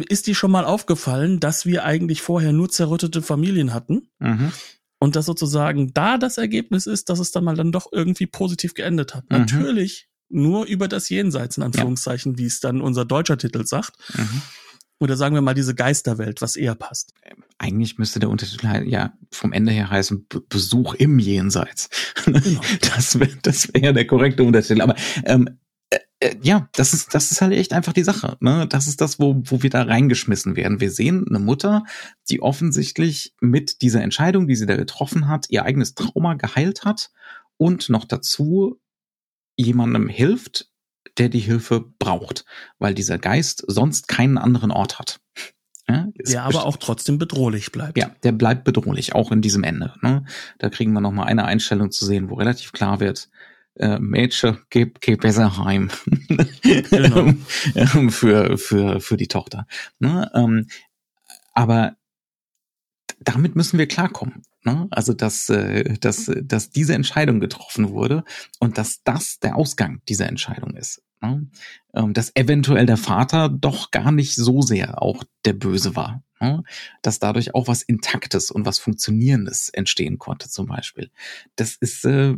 [0.09, 4.09] ist dir schon mal aufgefallen, dass wir eigentlich vorher nur zerrüttete Familien hatten?
[4.18, 4.53] Mhm.
[4.99, 8.74] Und dass sozusagen da das Ergebnis ist, dass es dann mal dann doch irgendwie positiv
[8.74, 9.28] geendet hat.
[9.30, 9.39] Mhm.
[9.39, 12.39] Natürlich nur über das Jenseits, in Anführungszeichen, ja.
[12.39, 13.95] wie es dann unser deutscher Titel sagt.
[14.14, 14.43] Mhm.
[15.03, 17.12] Oder sagen wir mal diese Geisterwelt, was eher passt.
[17.59, 21.89] Eigentlich müsste der Untertitel ja vom Ende her heißen Besuch im Jenseits.
[22.24, 22.61] Genau.
[22.95, 24.80] Das wäre das wär ja der korrekte Untertitel.
[24.80, 25.62] Aber ähm, äh, äh,
[26.43, 28.37] ja, das ist, das ist halt echt einfach die Sache.
[28.41, 28.66] Ne?
[28.68, 30.81] Das ist das, wo, wo wir da reingeschmissen werden.
[30.81, 31.85] Wir sehen eine Mutter,
[32.31, 37.11] die offensichtlich mit dieser Entscheidung, die sie da getroffen hat, ihr eigenes Trauma geheilt hat
[37.57, 38.81] und noch dazu
[39.57, 40.68] jemandem hilft,
[41.18, 42.45] der die Hilfe braucht,
[42.79, 45.20] weil dieser Geist sonst keinen anderen Ort hat.
[45.89, 47.99] Ja, der aber auch trotzdem bedrohlich bleibt.
[47.99, 49.93] Ja, der bleibt bedrohlich, auch in diesem Ende.
[50.01, 50.25] Ne?
[50.59, 53.29] Da kriegen wir noch mal eine Einstellung zu sehen, wo relativ klar wird,
[53.77, 55.91] äh, Mädchen, geh, geh besser heim
[56.91, 57.33] genau.
[58.11, 59.66] für, für, für die Tochter.
[59.99, 60.31] Ne?
[60.35, 60.66] Ähm,
[61.55, 61.97] aber
[63.20, 64.43] damit müssen wir klarkommen.
[64.64, 64.87] Ne?
[64.91, 68.25] Also, dass, äh, dass, dass diese Entscheidung getroffen wurde
[68.59, 71.03] und dass das der Ausgang dieser Entscheidung ist.
[71.20, 71.49] Ne?
[71.95, 76.23] Ähm, dass eventuell der Vater doch gar nicht so sehr auch der Böse war.
[76.41, 76.62] Ne?
[77.03, 81.11] Dass dadurch auch was Intaktes und was Funktionierendes entstehen konnte, zum Beispiel.
[81.57, 82.35] Das ist, äh,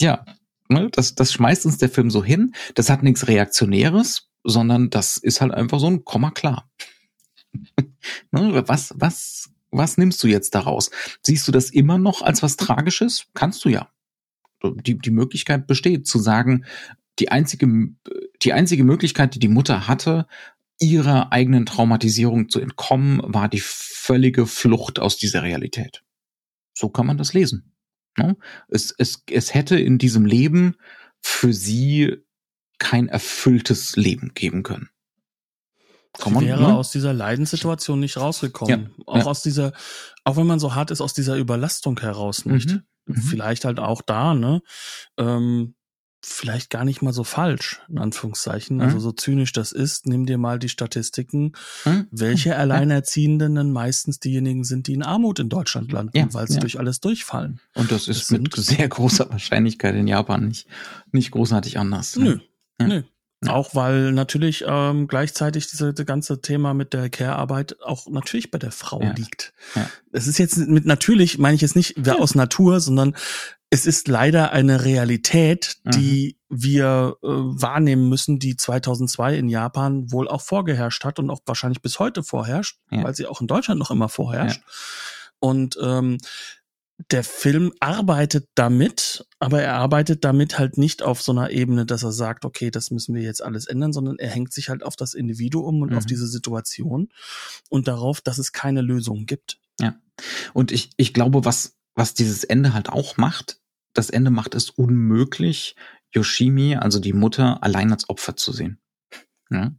[0.00, 0.24] ja,
[0.68, 2.54] ne, das, das schmeißt uns der Film so hin.
[2.74, 6.70] Das hat nichts Reaktionäres, sondern das ist halt einfach so ein Komma klar.
[8.30, 10.90] ne, was, was, was nimmst du jetzt daraus?
[11.22, 13.26] Siehst du das immer noch als was Tragisches?
[13.34, 13.88] Kannst du ja.
[14.62, 16.64] Die, die Möglichkeit besteht, zu sagen,
[17.20, 17.68] die einzige,
[18.42, 20.26] die einzige Möglichkeit, die die Mutter hatte,
[20.80, 26.02] ihrer eigenen Traumatisierung zu entkommen, war die völlige Flucht aus dieser Realität.
[26.72, 27.72] So kann man das lesen.
[28.18, 28.36] Ne?
[28.68, 30.76] Es, es, es hätte in diesem Leben
[31.20, 32.16] für sie
[32.78, 34.90] kein erfülltes Leben geben können.
[36.16, 36.76] Sie wäre ne?
[36.76, 38.94] aus dieser Leidenssituation nicht rausgekommen.
[38.96, 39.24] Ja, auch ja.
[39.24, 39.72] aus dieser,
[40.24, 42.70] auch wenn man so hart ist, aus dieser Überlastung heraus nicht.
[42.70, 43.22] Mhm, mhm.
[43.22, 44.62] Vielleicht halt auch da, ne?
[45.16, 45.74] Ähm,
[46.20, 48.76] vielleicht gar nicht mal so falsch, in Anführungszeichen.
[48.76, 48.82] Mhm.
[48.82, 51.52] Also so zynisch das ist, nimm dir mal die Statistiken,
[51.84, 52.08] mhm.
[52.10, 56.54] welche Alleinerziehenden dann meistens diejenigen sind, die in Armut in Deutschland landen, ja, weil sie
[56.54, 56.60] ja.
[56.60, 57.60] durch alles durchfallen.
[57.74, 60.66] Und das ist das mit sehr großer Wahrscheinlichkeit in Japan nicht,
[61.12, 62.16] nicht großartig anders.
[62.16, 62.38] Nö,
[62.80, 62.86] ja.
[62.86, 63.02] nö.
[63.44, 63.54] Ja.
[63.54, 68.58] Auch weil natürlich ähm, gleichzeitig diese, diese ganze Thema mit der Care-Arbeit auch natürlich bei
[68.58, 69.12] der Frau ja.
[69.12, 69.52] liegt.
[69.76, 69.88] Ja.
[70.10, 73.14] Es ist jetzt mit natürlich, meine ich jetzt nicht wer aus Natur, sondern
[73.70, 76.62] es ist leider eine Realität, die mhm.
[76.62, 81.82] wir äh, wahrnehmen müssen, die 2002 in Japan wohl auch vorgeherrscht hat und auch wahrscheinlich
[81.82, 84.62] bis heute vorherrscht, weil sie auch in Deutschland noch immer vorherrscht.
[85.38, 86.18] Und ähm,
[87.10, 92.02] der Film arbeitet damit, aber er arbeitet damit halt nicht auf so einer Ebene, dass
[92.02, 94.96] er sagt, okay, das müssen wir jetzt alles ändern, sondern er hängt sich halt auf
[94.96, 95.98] das Individuum und mhm.
[95.98, 97.10] auf diese Situation
[97.68, 99.58] und darauf, dass es keine Lösung gibt.
[99.78, 99.94] Ja.
[100.54, 103.60] Und ich, ich glaube, was, was dieses Ende halt auch macht,
[103.92, 105.74] das Ende macht es unmöglich,
[106.12, 108.80] Yoshimi, also die Mutter, allein als Opfer zu sehen.
[109.50, 109.72] Ja?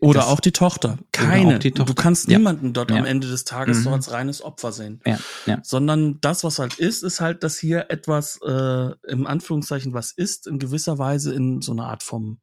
[0.00, 0.98] Oder das, auch die Tochter.
[1.12, 1.58] Keine.
[1.58, 1.92] Die Tochter.
[1.92, 2.98] Du kannst niemanden dort ja.
[2.98, 3.82] am Ende des Tages mhm.
[3.82, 5.00] so als reines Opfer sehen.
[5.06, 5.18] Ja.
[5.46, 5.58] Ja.
[5.62, 10.46] Sondern das, was halt ist, ist halt, dass hier etwas äh, im Anführungszeichen was ist,
[10.46, 12.40] in gewisser Weise in so einer Art vom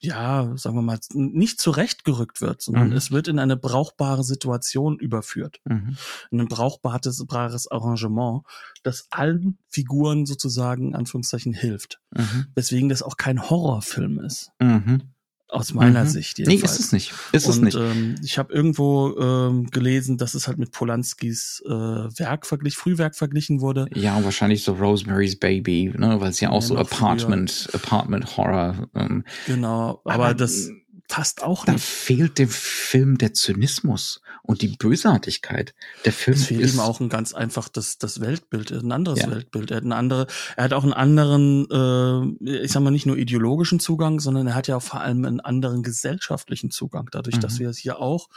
[0.00, 2.96] ja, sagen wir mal, nicht zurechtgerückt wird, sondern mhm.
[2.96, 5.60] es wird in eine brauchbare Situation überführt.
[5.64, 5.96] Mhm.
[6.30, 8.42] In ein brauchbares Arrangement,
[8.82, 12.00] das allen Figuren sozusagen, Anführungszeichen, hilft.
[12.12, 12.46] Mhm.
[12.54, 14.52] Weswegen das auch kein Horrorfilm ist.
[14.58, 15.02] Mhm.
[15.50, 16.08] Aus meiner mhm.
[16.08, 16.62] Sicht jedenfalls.
[16.62, 17.12] Nee, ist es nicht.
[17.32, 17.76] Ist und, es nicht.
[17.76, 23.16] Ähm, ich habe irgendwo ähm, gelesen, dass es halt mit Polanskis äh, Werk verglichen, Frühwerk
[23.16, 23.88] verglichen wurde.
[23.94, 27.82] Ja, wahrscheinlich so Rosemary's Baby, ne, weil es ja auch ja, so Apartment, früher.
[27.82, 28.88] Apartment Horror.
[28.94, 30.70] Ähm, genau, aber, aber das
[31.10, 31.84] passt auch da nicht.
[31.84, 35.74] Da fehlt dem Film der Zynismus und die Bösartigkeit.
[36.04, 39.20] Der Film es fehlt ist ihm auch ein ganz einfach das, das Weltbild, ein anderes
[39.20, 39.30] ja.
[39.30, 39.70] Weltbild.
[39.70, 43.18] Er hat eine andere, er hat auch einen anderen, äh, ich sag mal nicht nur
[43.18, 47.08] ideologischen Zugang, sondern er hat ja auch vor allem einen anderen gesellschaftlichen Zugang.
[47.10, 47.40] Dadurch, mhm.
[47.40, 48.28] dass wir es hier auch,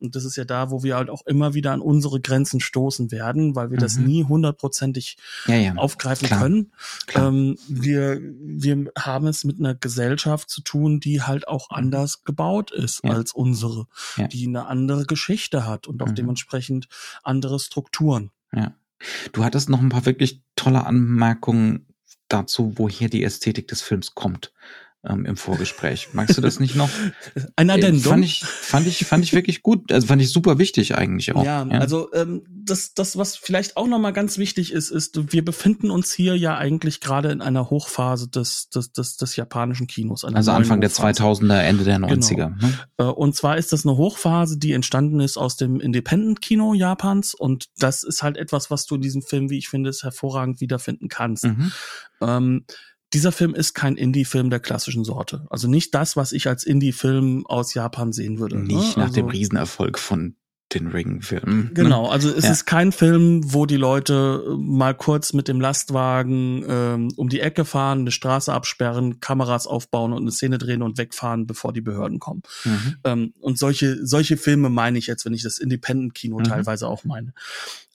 [0.00, 3.12] und das ist ja da, wo wir halt auch immer wieder an unsere Grenzen stoßen
[3.12, 3.82] werden, weil wir mhm.
[3.82, 5.16] das nie hundertprozentig
[5.46, 5.74] ja, ja.
[5.76, 6.40] aufgreifen Klar.
[6.42, 6.72] können.
[7.06, 7.28] Klar.
[7.28, 11.76] Ähm, wir, wir haben es mit einer Gesellschaft zu tun, die halt auch mhm.
[12.16, 13.10] Anders gebaut ist ja.
[13.10, 13.86] als unsere,
[14.16, 14.28] ja.
[14.28, 16.14] die eine andere Geschichte hat und auch mhm.
[16.14, 16.88] dementsprechend
[17.22, 18.30] andere Strukturen.
[18.52, 18.74] Ja.
[19.32, 21.86] Du hattest noch ein paar wirklich tolle Anmerkungen
[22.28, 24.52] dazu, woher die Ästhetik des Films kommt
[25.08, 26.08] ähm, im Vorgespräch.
[26.12, 26.90] Magst du das nicht noch?
[27.56, 28.02] Ein Addendum?
[28.02, 29.92] Fand ich, fand ich, fand ich wirklich gut.
[29.92, 31.44] Also fand ich super wichtig eigentlich auch.
[31.44, 31.78] Ja, ja.
[31.78, 36.12] also ähm, das, das, was vielleicht auch nochmal ganz wichtig ist, ist, wir befinden uns
[36.12, 40.24] hier ja eigentlich gerade in einer Hochphase des, des, des, des japanischen Kinos.
[40.24, 41.12] Also Anfang Hochphase.
[41.12, 42.34] der 2000er, Ende der 90er.
[42.34, 42.48] Genau.
[42.48, 42.78] Ne?
[42.98, 47.66] Äh, und zwar ist das eine Hochphase, die entstanden ist aus dem Independent-Kino Japans und
[47.78, 51.08] das ist halt etwas, was du in diesem Film, wie ich finde, es hervorragend wiederfinden
[51.08, 51.44] kannst.
[51.44, 51.72] Mhm.
[52.20, 52.64] Ähm,
[53.16, 55.46] dieser Film ist kein Indie-Film der klassischen Sorte.
[55.48, 58.58] Also nicht das, was ich als Indie-Film aus Japan sehen würde.
[58.58, 59.04] Nicht ne?
[59.04, 60.36] nach also, dem Riesenerfolg von
[60.74, 61.66] den Ring-Filmen.
[61.66, 61.70] Ne?
[61.74, 62.50] Genau, also es ja.
[62.50, 67.40] ist kein Film, wo die Leute äh, mal kurz mit dem Lastwagen ähm, um die
[67.40, 71.82] Ecke fahren, eine Straße absperren, Kameras aufbauen und eine Szene drehen und wegfahren, bevor die
[71.82, 72.42] Behörden kommen.
[72.64, 72.96] Mhm.
[73.04, 76.44] Ähm, und solche, solche Filme meine ich jetzt, wenn ich das Independent-Kino mhm.
[76.44, 77.32] teilweise auch meine.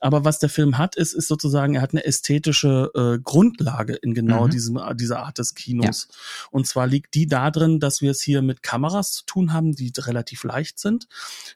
[0.01, 4.15] Aber was der Film hat, ist, ist sozusagen, er hat eine ästhetische äh, Grundlage in
[4.15, 4.49] genau mhm.
[4.49, 6.07] diesem, dieser Art des Kinos.
[6.09, 6.15] Ja.
[6.49, 9.93] Und zwar liegt die darin, dass wir es hier mit Kameras zu tun haben, die
[9.99, 11.07] relativ leicht sind.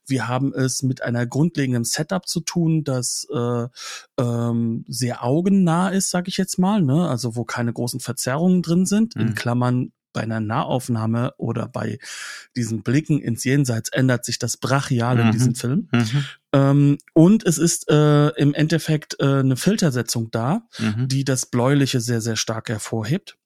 [0.05, 3.67] Wir haben es mit einer grundlegenden Setup zu tun, das äh,
[4.19, 7.07] ähm, sehr augennah ist, sage ich jetzt mal, ne?
[7.07, 9.21] also wo keine großen Verzerrungen drin sind, mhm.
[9.21, 11.99] in Klammern bei einer Nahaufnahme oder bei
[12.55, 15.21] diesen Blicken ins Jenseits ändert sich das brachial mhm.
[15.21, 15.89] in diesem Film.
[15.91, 16.25] Mhm.
[16.53, 21.09] Ähm, und es ist äh, im Endeffekt äh, eine Filtersetzung da, mhm.
[21.09, 23.37] die das Bläuliche sehr, sehr stark hervorhebt.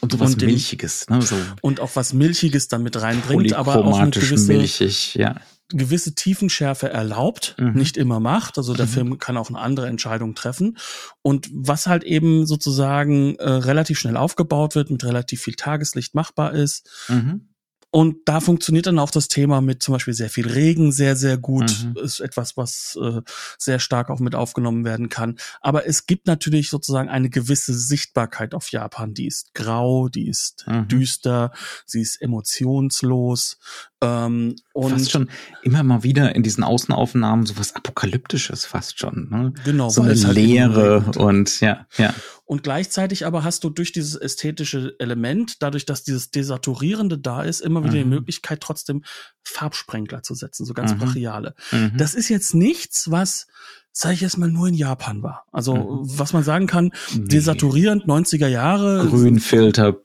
[0.00, 1.20] Und so was und Milchiges, ne?
[1.22, 5.40] So und auch was Milchiges damit reinbringt, aber auch eine gewisse, milchig, ja
[5.70, 7.72] gewisse Tiefenschärfe erlaubt, mhm.
[7.72, 8.58] nicht immer macht.
[8.58, 8.90] Also der mhm.
[8.90, 10.78] Film kann auch eine andere Entscheidung treffen.
[11.22, 16.54] Und was halt eben sozusagen äh, relativ schnell aufgebaut wird, mit relativ viel Tageslicht machbar
[16.54, 17.48] ist, mhm.
[17.90, 21.38] Und da funktioniert dann auch das Thema mit zum Beispiel sehr viel Regen sehr, sehr
[21.38, 21.74] gut.
[21.84, 21.96] Mhm.
[22.02, 23.22] Ist etwas, was äh,
[23.56, 25.38] sehr stark auch mit aufgenommen werden kann.
[25.62, 29.14] Aber es gibt natürlich sozusagen eine gewisse Sichtbarkeit auf Japan.
[29.14, 30.86] Die ist grau, die ist mhm.
[30.88, 31.52] düster,
[31.86, 33.58] sie ist emotionslos.
[34.00, 35.28] Ähm, und fast schon
[35.62, 39.28] immer mal wieder in diesen Außenaufnahmen so was Apokalyptisches fast schon.
[39.28, 39.52] Ne?
[39.64, 39.88] Genau.
[39.88, 42.14] So eine halt Leere und ja, ja.
[42.44, 47.60] Und gleichzeitig aber hast du durch dieses ästhetische Element, dadurch, dass dieses Desaturierende da ist,
[47.60, 47.98] immer wieder mhm.
[47.98, 49.02] die Möglichkeit, trotzdem
[49.42, 50.98] Farbsprenkler zu setzen, so ganz mhm.
[50.98, 51.54] brachiale.
[51.72, 51.92] Mhm.
[51.96, 53.48] Das ist jetzt nichts, was
[53.92, 55.44] sage ich jetzt mal, nur in Japan war.
[55.50, 56.18] Also, mhm.
[56.18, 59.04] was man sagen kann, desaturierend 90er Jahre.
[59.08, 59.96] Grünfilter,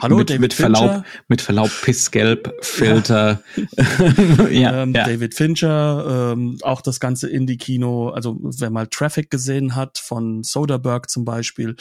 [0.00, 3.42] Hallo, mit, David mit Verlaub, mit Verlaub Pissgelb, Filter.
[3.76, 4.48] Ja.
[4.48, 9.74] ja, ähm, ja, David Fincher, ähm, auch das ganze Indie-Kino, also wer mal Traffic gesehen
[9.74, 11.76] hat von Soderbergh zum Beispiel,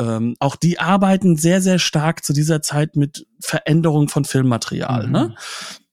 [0.00, 5.06] ähm, auch die arbeiten sehr, sehr stark zu dieser Zeit mit Veränderung von Filmmaterial.
[5.06, 5.12] Mhm.
[5.12, 5.34] Ne?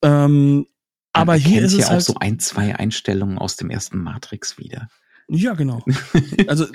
[0.01, 0.65] Ähm,
[1.13, 4.89] aber hier ist es auch halt so ein, zwei Einstellungen aus dem ersten Matrix wieder.
[5.29, 5.83] Ja, genau.
[6.47, 6.65] Also,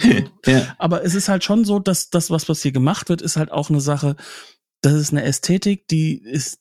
[0.47, 0.75] ja.
[0.79, 3.51] aber es ist halt schon so, dass das, was, was hier gemacht wird, ist halt
[3.51, 4.17] auch eine Sache,
[4.81, 6.61] das ist eine Ästhetik, die ist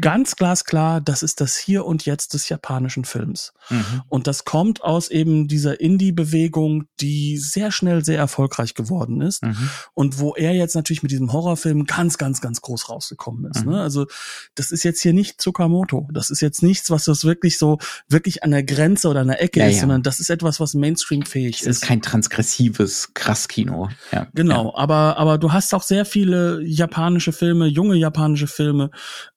[0.00, 3.52] ganz glasklar, das ist das Hier und Jetzt des japanischen Films.
[3.70, 4.02] Mhm.
[4.08, 9.42] Und das kommt aus eben dieser Indie-Bewegung, die sehr schnell sehr erfolgreich geworden ist.
[9.42, 9.70] Mhm.
[9.94, 13.64] Und wo er jetzt natürlich mit diesem Horrorfilm ganz, ganz, ganz groß rausgekommen ist.
[13.64, 13.72] Ne?
[13.72, 13.72] Mhm.
[13.72, 13.82] Ne?
[13.82, 14.06] Also
[14.54, 16.08] das ist jetzt hier nicht Tsukamoto.
[16.12, 17.78] Das ist jetzt nichts, was das wirklich so,
[18.08, 19.80] wirklich an der Grenze oder an der Ecke ja, ist, ja.
[19.80, 21.66] sondern das ist etwas, was Mainstream-fähig ist.
[21.66, 23.88] Es ist kein transgressives Krasskino.
[24.12, 24.28] Ja.
[24.34, 24.76] Genau, ja.
[24.76, 28.90] aber, aber du hast auch sehr viele japanische Filme, junge japanische Filme,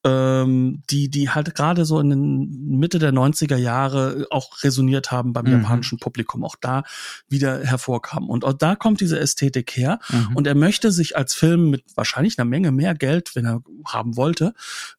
[0.04, 0.51] ähm,
[0.90, 5.46] die, die halt gerade so in den Mitte der 90er Jahre auch resoniert haben beim
[5.46, 5.52] mhm.
[5.52, 6.84] japanischen Publikum, auch da
[7.28, 8.30] wieder hervorkamen.
[8.30, 10.00] Und auch da kommt diese Ästhetik her.
[10.10, 10.36] Mhm.
[10.36, 14.18] Und er möchte sich als Film mit wahrscheinlich einer Menge mehr Geld, wenn er haben
[14.18, 14.54] wollte,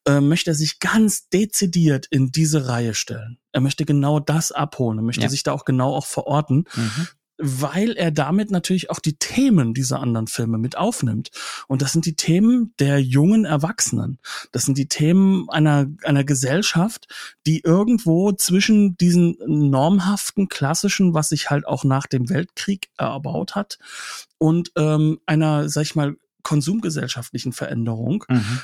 [0.07, 3.39] äh, möchte er sich ganz dezidiert in diese Reihe stellen.
[3.53, 4.99] Er möchte genau das abholen.
[4.99, 5.29] Er möchte ja.
[5.29, 6.65] sich da auch genau auch verorten.
[6.75, 7.09] Mhm
[7.39, 11.31] weil er damit natürlich auch die Themen dieser anderen Filme mit aufnimmt.
[11.67, 14.19] Und das sind die Themen der jungen Erwachsenen.
[14.53, 17.09] Das sind die Themen einer, einer Gesellschaft,
[17.47, 23.79] die irgendwo zwischen diesen normhaften, klassischen, was sich halt auch nach dem Weltkrieg erbaut hat,
[24.39, 28.25] und ähm, einer, sag ich mal, konsumgesellschaftlichen Veränderung.
[28.29, 28.59] Mhm.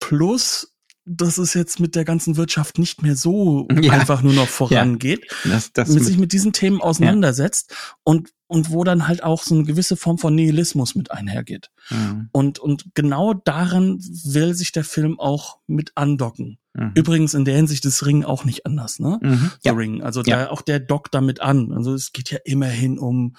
[0.00, 0.71] Plus
[1.04, 3.92] dass es jetzt mit der ganzen Wirtschaft nicht mehr so ja.
[3.92, 5.50] einfach nur noch vorangeht, ja.
[5.50, 7.76] das, das mit sich mit diesen Themen auseinandersetzt ja.
[8.04, 11.70] und und wo dann halt auch so eine gewisse Form von Nihilismus mit einhergeht.
[11.90, 12.28] Mhm.
[12.32, 16.58] Und und genau daran will sich der Film auch mit andocken.
[16.74, 16.92] Mhm.
[16.94, 19.18] Übrigens in der Hinsicht ist Ring auch nicht anders, ne?
[19.22, 19.50] Mhm.
[19.62, 19.72] Ja.
[19.72, 20.50] Ring, also ja.
[20.50, 21.72] auch der dockt damit an.
[21.72, 23.36] Also es geht ja immerhin um,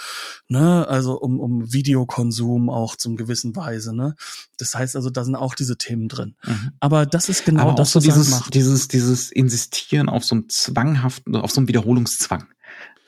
[0.47, 4.15] ne, also um, um Videokonsum auch zum gewissen Weise, ne?
[4.57, 6.35] Das heißt also, da sind auch diese Themen drin.
[6.43, 6.71] Mhm.
[6.79, 8.53] Aber das ist genau Aber das, so was dieses, macht.
[8.53, 12.47] dieses, dieses Insistieren auf so einem zwanghaften, auf so einem Wiederholungszwang.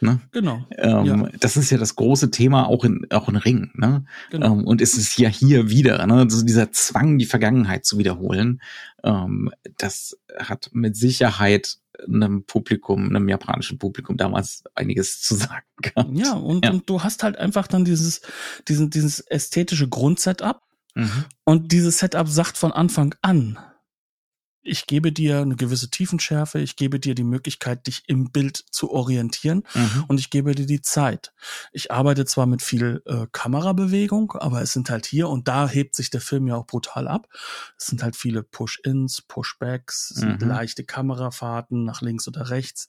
[0.05, 0.21] Ne?
[0.31, 0.65] Genau.
[0.77, 1.29] Ähm, ja.
[1.39, 3.71] Das ist ja das große Thema auch in, auch in Ring.
[3.73, 4.05] Ne?
[4.29, 4.53] Genau.
[4.53, 6.13] Ähm, und es ist ja hier wieder, ne?
[6.13, 8.61] also dieser Zwang, die Vergangenheit zu wiederholen,
[9.03, 11.77] ähm, das hat mit Sicherheit
[12.07, 16.09] einem Publikum, einem japanischen Publikum damals einiges zu sagen gehabt.
[16.13, 16.71] Ja, und, ja.
[16.71, 18.21] und du hast halt einfach dann dieses,
[18.67, 20.61] diesen, dieses ästhetische Grundsetup.
[20.93, 21.25] Mhm.
[21.43, 23.59] Und dieses Setup sagt von Anfang an,
[24.65, 28.91] ich gebe dir eine gewisse Tiefenschärfe, ich gebe dir die Möglichkeit, dich im Bild zu
[28.91, 30.05] orientieren mhm.
[30.07, 31.33] und ich gebe dir die Zeit.
[31.71, 35.95] Ich arbeite zwar mit viel äh, Kamerabewegung, aber es sind halt hier und da hebt
[35.95, 37.27] sich der Film ja auch brutal ab.
[37.77, 40.47] Es sind halt viele Push-ins, Pushbacks, es sind mhm.
[40.47, 42.87] leichte Kamerafahrten nach links oder rechts.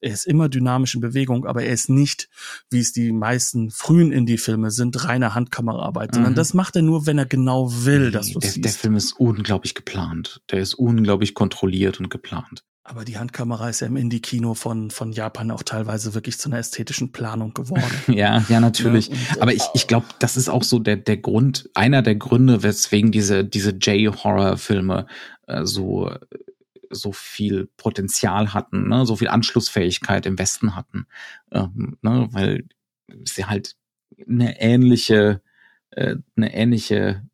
[0.00, 2.28] Er ist immer dynamisch in Bewegung, aber er ist nicht,
[2.70, 6.14] wie es die meisten frühen Indie-Filme sind, reine Handkameraarbeit, mhm.
[6.14, 8.64] sondern das macht er nur, wenn er genau will, dass du der, siehst.
[8.64, 10.40] Der Film ist unglaublich geplant.
[10.50, 12.62] Der ist unglaublich glaube ich, kontrolliert und geplant.
[12.84, 16.58] Aber die Handkamera ist ja im Indie-Kino von, von Japan auch teilweise wirklich zu einer
[16.58, 17.82] ästhetischen Planung geworden.
[18.08, 19.08] ja, ja, natürlich.
[19.08, 22.16] Ja, und, Aber ich, ich glaube, das ist auch so der, der Grund, einer der
[22.16, 25.06] Gründe, weswegen diese, diese J-Horror-Filme
[25.46, 26.14] äh, so,
[26.90, 29.06] so viel Potenzial hatten, ne?
[29.06, 31.06] so viel Anschlussfähigkeit im Westen hatten.
[31.50, 32.28] Ähm, ne?
[32.32, 32.64] Weil
[33.24, 33.74] sie halt
[34.28, 35.40] eine ähnliche,
[35.92, 37.26] äh, eine ähnliche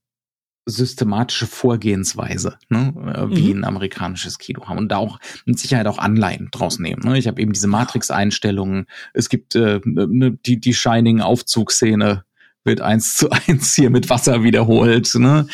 [0.65, 3.61] systematische Vorgehensweise, ne, äh, wie mhm.
[3.61, 7.03] ein amerikanisches Kino haben und da auch mit Sicherheit auch Anleihen draus nehmen.
[7.05, 7.19] Ne?
[7.19, 8.87] Ich habe eben diese Matrix-Einstellungen.
[9.13, 12.25] Es gibt äh, ne, die die Shining Aufzugsszene
[12.65, 15.47] wird eins zu eins hier mit Wasser wiederholt ne?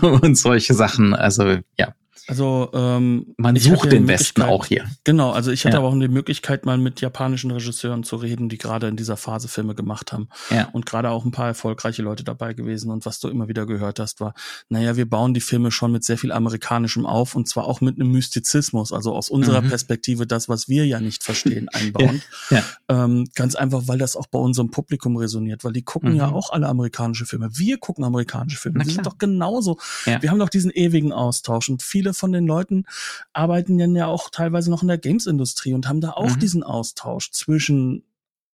[0.00, 1.14] und solche Sachen.
[1.14, 1.94] Also ja,
[2.30, 4.84] also ähm, man sucht den Westen auch hier.
[5.02, 5.80] Genau, also ich hatte ja.
[5.80, 9.48] aber auch die Möglichkeit, mal mit japanischen Regisseuren zu reden, die gerade in dieser Phase
[9.48, 10.28] Filme gemacht haben.
[10.48, 10.68] Ja.
[10.72, 12.92] Und gerade auch ein paar erfolgreiche Leute dabei gewesen.
[12.92, 14.34] Und was du immer wieder gehört hast, war,
[14.68, 17.96] naja, wir bauen die Filme schon mit sehr viel Amerikanischem auf und zwar auch mit
[17.98, 19.70] einem Mystizismus, also aus unserer mhm.
[19.70, 22.22] Perspektive das, was wir ja nicht verstehen, einbauen.
[22.50, 22.62] Ja.
[22.88, 26.16] Ähm, ganz einfach, weil das auch bei unserem Publikum resoniert, weil die gucken mhm.
[26.16, 27.50] ja auch alle amerikanische Filme.
[27.54, 28.84] Wir gucken amerikanische Filme.
[28.84, 29.78] Die sind doch genauso.
[30.04, 32.84] Wir haben doch diesen ewigen Austausch und viele von den Leuten
[33.32, 36.38] arbeiten dann ja auch teilweise noch in der Games-Industrie und haben da auch mhm.
[36.38, 38.04] diesen Austausch zwischen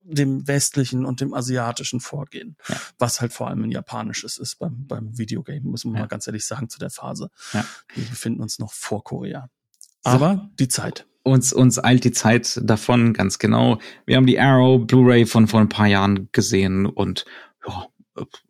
[0.04, 2.76] dem westlichen und dem asiatischen Vorgehen, ja.
[2.98, 6.00] was halt vor allem ein japanisches ist beim, beim Videogame, muss man ja.
[6.00, 7.30] mal ganz ehrlich sagen, zu der Phase.
[7.52, 7.64] Ja.
[7.94, 9.48] Wir befinden uns noch vor Korea.
[10.02, 10.56] Aber so.
[10.58, 11.06] die Zeit.
[11.22, 13.78] Uns, uns eilt die Zeit davon, ganz genau.
[14.04, 17.24] Wir haben die Arrow Blu-ray von vor ein paar Jahren gesehen und
[17.66, 17.86] ja,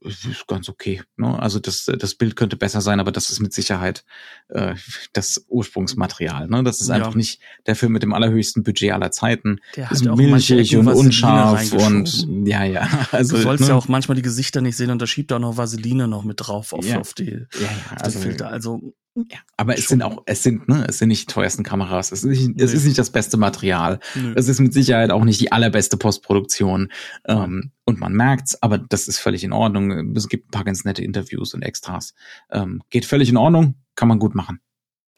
[0.01, 1.03] ist ganz okay.
[1.17, 1.39] Ne?
[1.41, 4.05] Also das, das Bild könnte besser sein, aber das ist mit Sicherheit
[4.49, 4.75] äh,
[5.13, 6.49] das Ursprungsmaterial.
[6.49, 6.63] Ne?
[6.63, 6.95] Das ist ja.
[6.95, 9.61] einfach nicht der Film mit dem allerhöchsten Budget aller Zeiten.
[9.77, 12.89] Der ist milchig und unscharf und ja, ja.
[13.13, 13.69] Also, du sollst ne?
[13.69, 16.41] ja auch manchmal die Gesichter nicht sehen und da schiebt auch noch Vaseline noch mit
[16.41, 17.01] drauf auf, ja.
[17.01, 17.97] auf die, ja, ja.
[17.97, 18.49] Auf also, Filter.
[18.49, 22.11] Also ja, aber es sind auch, es sind, ne, es sind nicht die teuersten Kameras.
[22.11, 24.01] Es ist nicht, es ist nicht das beste Material.
[24.17, 24.33] Nö.
[24.35, 26.91] Es ist mit Sicherheit auch nicht die allerbeste Postproduktion.
[27.27, 30.17] Ähm, und man merkt's, aber das ist völlig in Ordnung.
[30.17, 32.15] Es gibt ein paar ganz nette Interviews und Extras.
[32.51, 34.61] Ähm, geht völlig in Ordnung, kann man gut machen.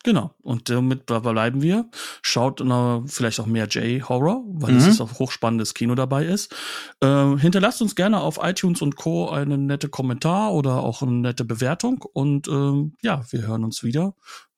[0.07, 0.31] Genau.
[0.41, 1.91] Und damit bleiben wir.
[2.23, 4.79] Schaut na, vielleicht auch mehr J-Horror, weil mhm.
[4.79, 6.55] es auch hochspannendes Kino dabei ist.
[7.01, 9.29] Äh, hinterlasst uns gerne auf iTunes und Co.
[9.31, 12.05] einen nette Kommentar oder auch eine nette Bewertung.
[12.13, 14.15] Und ähm, ja, wir hören uns wieder.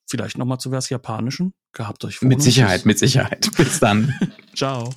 [0.07, 1.55] Vielleicht nochmal zu was Japanischen.
[1.72, 2.28] Gehabt euch vor.
[2.28, 3.49] Mit Sicherheit, mit Sicherheit.
[3.57, 4.12] Bis dann.
[4.55, 4.90] Ciao.